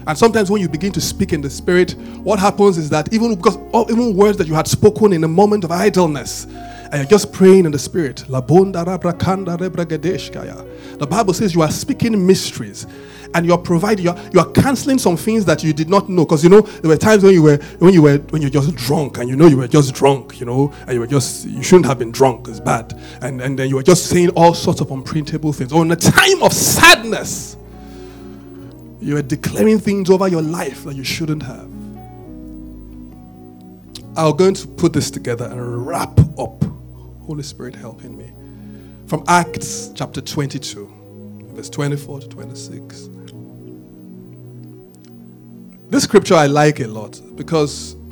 [0.06, 1.92] And sometimes when you begin to speak in the spirit,
[2.22, 3.56] what happens is that even because
[3.90, 6.46] even words that you had spoken in a moment of idleness,
[6.94, 8.18] and you're just praying in the spirit.
[8.28, 8.40] The
[11.10, 12.86] Bible says you are speaking mysteries
[13.34, 16.24] and you're providing you're, you are canceling some things that you did not know.
[16.24, 18.76] Because you know there were times when you were when you were when you're just
[18.76, 21.64] drunk and you know you were just drunk you know and you were just you
[21.64, 22.96] shouldn't have been drunk it's bad.
[23.22, 25.72] And and then you were just saying all sorts of unprintable things.
[25.72, 27.56] Or in a time of sadness
[29.00, 31.68] you were declaring things over your life that you shouldn't have.
[34.16, 36.64] I'm going to put this together and wrap up
[37.26, 38.32] Holy Spirit helping me.
[39.06, 43.08] From Acts chapter 22, verse 24 to 26.
[45.88, 47.94] This scripture I like a lot because,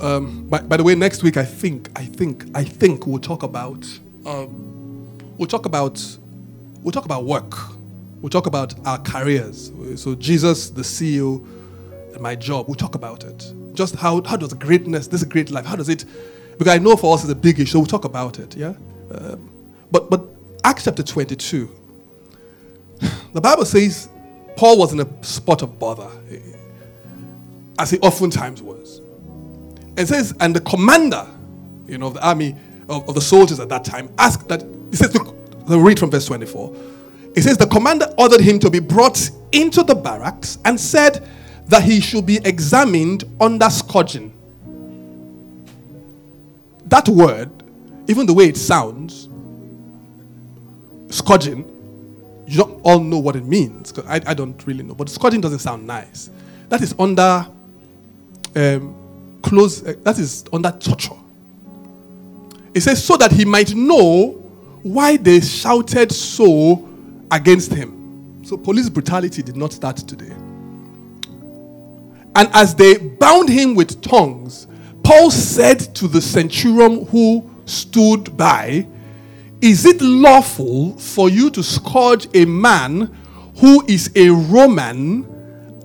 [0.00, 3.42] um, by, by, the way, next week I think, I think, I think we'll talk
[3.42, 3.86] about,
[4.26, 6.00] um, we'll talk about,
[6.82, 7.54] we'll talk about work.
[8.20, 9.70] We'll talk about our careers.
[9.94, 11.46] So Jesus, the CEO,
[12.12, 12.66] and my job.
[12.66, 13.52] We'll talk about it.
[13.74, 16.04] Just how how does greatness, this great life, how does it
[16.58, 18.74] because I know for us it's a big issue, so we'll talk about it, yeah?
[19.12, 19.50] Um,
[19.90, 20.24] but, but
[20.64, 21.70] Acts chapter 22,
[23.32, 24.08] the Bible says
[24.56, 26.10] Paul was in a spot of bother,
[27.78, 29.00] as he oftentimes was.
[29.96, 31.26] It says, and the commander,
[31.86, 32.56] you know, of the army,
[32.88, 35.36] of, of the soldiers at that time, asked that, he says, look,
[35.66, 36.74] read from verse 24.
[37.36, 41.28] It says, the commander ordered him to be brought into the barracks and said
[41.66, 44.32] that he should be examined under scourging
[46.90, 47.50] that word,
[48.08, 49.28] even the way it sounds,
[51.08, 51.64] scourging,
[52.46, 53.92] you don't all know what it means.
[54.06, 54.94] I, I don't really know.
[54.94, 56.30] But scourging doesn't sound nice.
[56.68, 57.46] That is under
[58.56, 61.14] um, close, uh, that is under torture.
[62.74, 64.32] It says, so that he might know
[64.82, 66.88] why they shouted so
[67.30, 68.42] against him.
[68.44, 70.34] So police brutality did not start today.
[72.34, 74.68] And as they bound him with tongues,
[75.08, 78.86] Paul said to the centurion who stood by,
[79.62, 83.16] Is it lawful for you to scourge a man
[83.56, 85.26] who is a Roman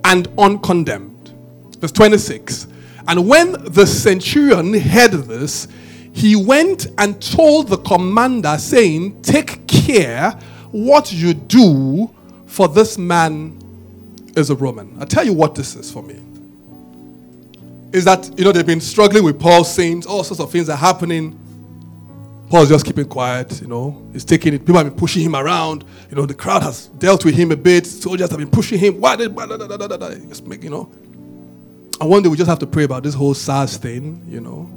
[0.03, 1.33] and uncondemned?
[1.79, 2.67] Verse 26.
[3.07, 5.69] And when the centurion heard this,
[6.11, 10.31] he went and told the commander, saying, Take care
[10.71, 12.13] what you do,
[12.45, 13.57] for this man
[14.35, 14.97] is a Roman.
[14.99, 16.19] I'll tell you what this is for me
[17.93, 20.75] is that, you know, they've been struggling with Paul's saying all sorts of things are
[20.75, 21.39] happening.
[22.49, 24.05] Paul's just keeping quiet, you know.
[24.11, 24.59] He's taking it.
[24.59, 25.85] People have been pushing him around.
[26.09, 27.85] You know, the crowd has dealt with him a bit.
[27.85, 28.99] Soldiers have been pushing him.
[28.99, 30.91] Why did, just make, you know.
[32.01, 34.69] And one day we just have to pray about this whole SARS thing, you know.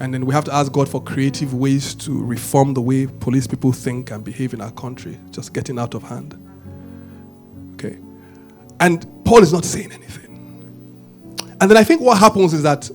[0.00, 3.46] And then we have to ask God for creative ways to reform the way police
[3.46, 6.34] people think and behave in our country, just getting out of hand.
[7.74, 7.96] Okay.
[8.80, 10.25] And Paul is not saying anything.
[11.60, 12.90] And then I think what happens is that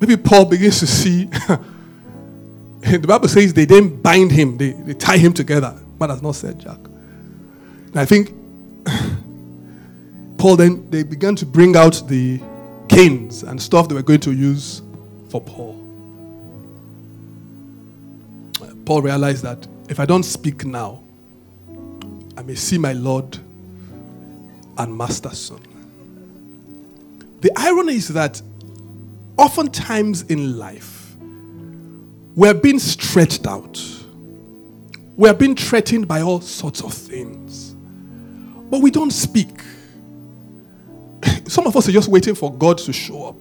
[0.00, 1.24] maybe Paul begins to see
[2.80, 5.80] the Bible says they didn't bind him, they, they tie him together.
[5.98, 6.78] But has not said Jack.
[6.78, 8.32] And I think
[10.38, 12.40] Paul then they began to bring out the
[12.88, 14.82] canes and stuff they were going to use
[15.28, 15.80] for Paul.
[18.84, 21.02] Paul realized that if I don't speak now,
[22.36, 23.38] I may see my Lord
[24.76, 25.73] and Master soon.
[27.44, 28.40] The irony is that
[29.36, 31.14] oftentimes in life,
[32.34, 33.78] we're being stretched out.
[35.14, 37.74] We're being threatened by all sorts of things.
[38.70, 39.60] But we don't speak.
[41.44, 43.36] Some of us are just waiting for God to show up.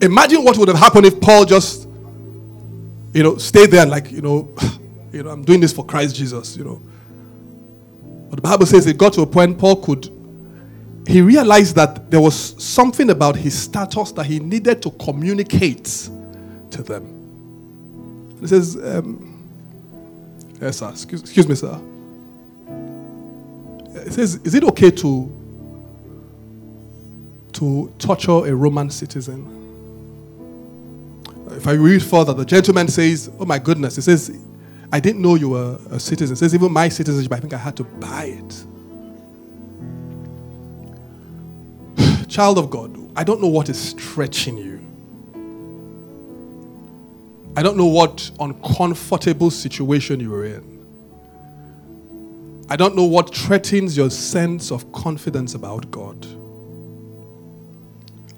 [0.00, 1.88] Imagine what would have happened if Paul just,
[3.12, 4.54] you know, stayed there and like, you know,
[5.12, 6.80] you know, I'm doing this for Christ Jesus, you know.
[8.30, 10.21] But the Bible says it got to a point Paul could,
[11.06, 15.84] he realized that there was something about his status that he needed to communicate
[16.70, 18.36] to them.
[18.40, 19.48] He says, um,
[20.60, 21.80] yes, sir, excuse, excuse me, sir.
[24.04, 25.38] He says, is it okay to
[27.52, 29.58] to torture a Roman citizen?
[31.50, 34.36] If I read further, the gentleman says, Oh my goodness, he says,
[34.90, 36.34] I didn't know you were a citizen.
[36.34, 38.66] It says, even my citizenship, I think I had to buy it.
[42.32, 44.80] Child of God, I don't know what is stretching you.
[47.54, 50.72] I don't know what uncomfortable situation you are in.
[52.70, 56.26] I don't know what threatens your sense of confidence about God.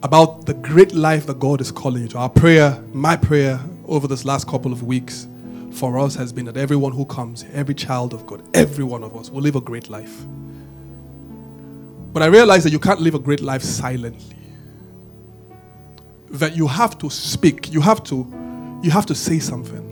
[0.03, 2.19] About the great life that God is calling you to.
[2.19, 5.29] Our prayer, my prayer over this last couple of weeks,
[5.71, 9.17] for us has been that everyone who comes, every child of God, every one of
[9.17, 10.25] us will live a great life.
[12.15, 14.37] But I realized that you can't live a great life silently.
[16.31, 18.15] That you have to speak, you have to,
[18.85, 19.91] you have to say something.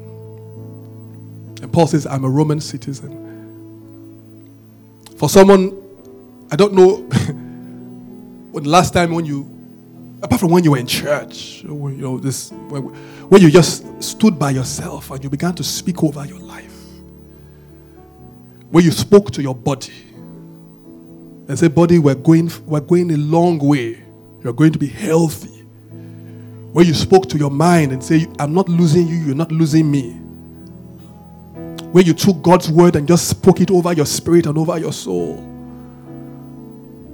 [1.61, 3.19] And Paul says, I'm a Roman citizen.
[5.17, 5.77] For someone,
[6.53, 6.97] I don't know
[8.53, 9.49] when last time when you
[10.23, 14.51] apart from when you were in church, you know, this when you just stood by
[14.51, 16.79] yourself and you began to speak over your life,
[18.71, 20.12] when you spoke to your body
[21.53, 24.03] and said, "Body, we're going, we're going a long way.
[24.43, 25.67] You're going to be healthy."
[26.73, 29.17] Where you spoke to your mind and say, "I'm not losing you.
[29.17, 30.13] You're not losing me."
[31.93, 34.95] Where you took God's word and just spoke it over your spirit and over your
[34.95, 35.47] soul.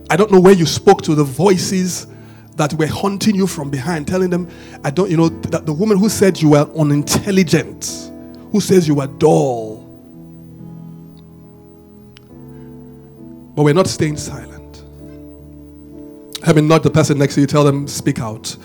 [0.08, 2.06] I don't know where you spoke to the voices
[2.54, 4.48] that were hunting you from behind, telling them,
[4.84, 8.12] I don't, you know, that the woman who said you were unintelligent,
[8.52, 9.67] who says you were dull.
[13.58, 14.84] But we're not staying silent.
[16.44, 18.56] I mean, not the person next to you, tell them, speak out.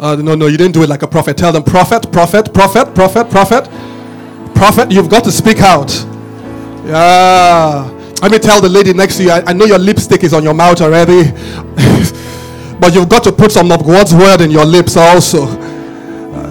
[0.00, 1.36] Uh, no, no, you didn't do it like a prophet.
[1.36, 3.68] Tell them, prophet, prophet, prophet, prophet, prophet,
[4.56, 5.92] prophet, you've got to speak out.
[6.84, 7.88] Yeah.
[8.20, 10.42] Let me tell the lady next to you, I, I know your lipstick is on
[10.42, 11.30] your mouth already.
[12.80, 15.46] But you've got to put some of God's word in your lips also.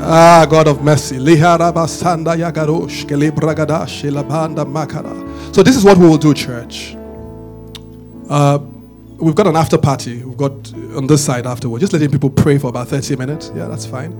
[0.08, 1.18] Ah, God of mercy.
[1.18, 1.24] So
[5.62, 6.95] this is what we will do, church.
[8.30, 8.60] Uh,
[9.18, 10.24] we've got an after party.
[10.24, 11.82] We've got on this side afterwards.
[11.82, 13.52] Just letting people pray for about 30 minutes.
[13.56, 14.14] Yeah, that's fine.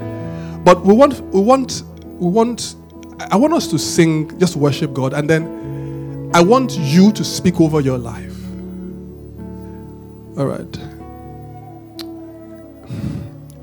[0.64, 1.84] But we want, we want,
[2.20, 2.76] we want.
[3.32, 7.62] I want us to sing, just worship God, and then I want you to speak
[7.62, 8.36] over your life.
[10.38, 10.78] All right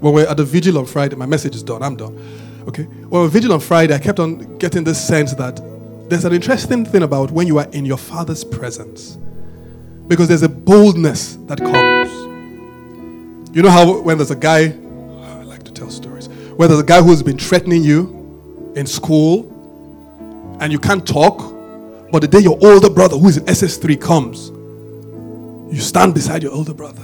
[0.02, 1.80] when we're at the vigil on Friday, my message is done.
[1.80, 2.18] I'm done.
[2.66, 2.88] Okay.
[3.08, 5.60] We're vigil on Friday, I kept on getting this sense that
[6.08, 9.16] there's an interesting thing about when you are in your Father's presence,
[10.12, 12.10] because there's a boldness that comes.
[13.56, 16.84] You know how when there's a guy, I like to tell stories, where there's a
[16.84, 19.48] guy who's been threatening you in school,
[20.60, 21.38] and you can't talk,
[22.12, 24.50] but the day your older brother, who is in SS3, comes,
[25.74, 27.02] you stand beside your older brother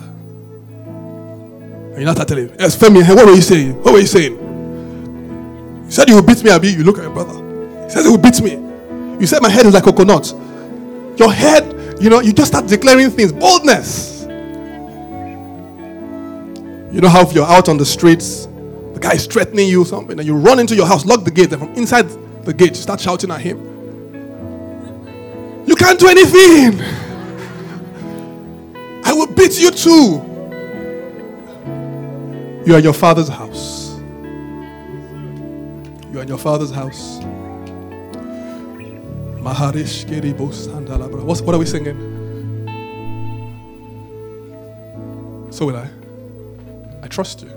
[1.99, 3.83] and you not telling him, Yes, Femi, what were you saying?
[3.83, 4.33] What were you saying?
[5.85, 6.69] You said you would beat me, Abi.
[6.69, 7.33] You look at your brother.
[7.85, 8.53] He says he will beat me.
[9.19, 10.33] You said my head is like coconut.
[11.19, 13.33] Your head, you know, you just start declaring things.
[13.33, 14.23] Boldness.
[16.93, 18.47] You know how if you're out on the streets,
[18.95, 21.53] the guy is threatening you something, and you run into your house, lock the gate,
[21.53, 22.09] and from inside
[22.45, 23.59] the gate, you start shouting at him.
[25.67, 26.81] You can't do anything.
[29.05, 30.25] I will beat you too.
[32.67, 33.99] You are your father's house.
[36.11, 37.21] You are in your father's house.
[41.25, 41.97] What's, what are we singing?
[45.51, 45.89] So will I.
[47.03, 47.51] I trust you.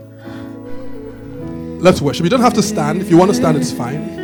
[1.81, 2.23] Let's worship.
[2.23, 3.01] You don't have to stand.
[3.01, 4.19] If you want to stand, it's fine.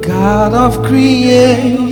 [0.00, 1.91] God of creation.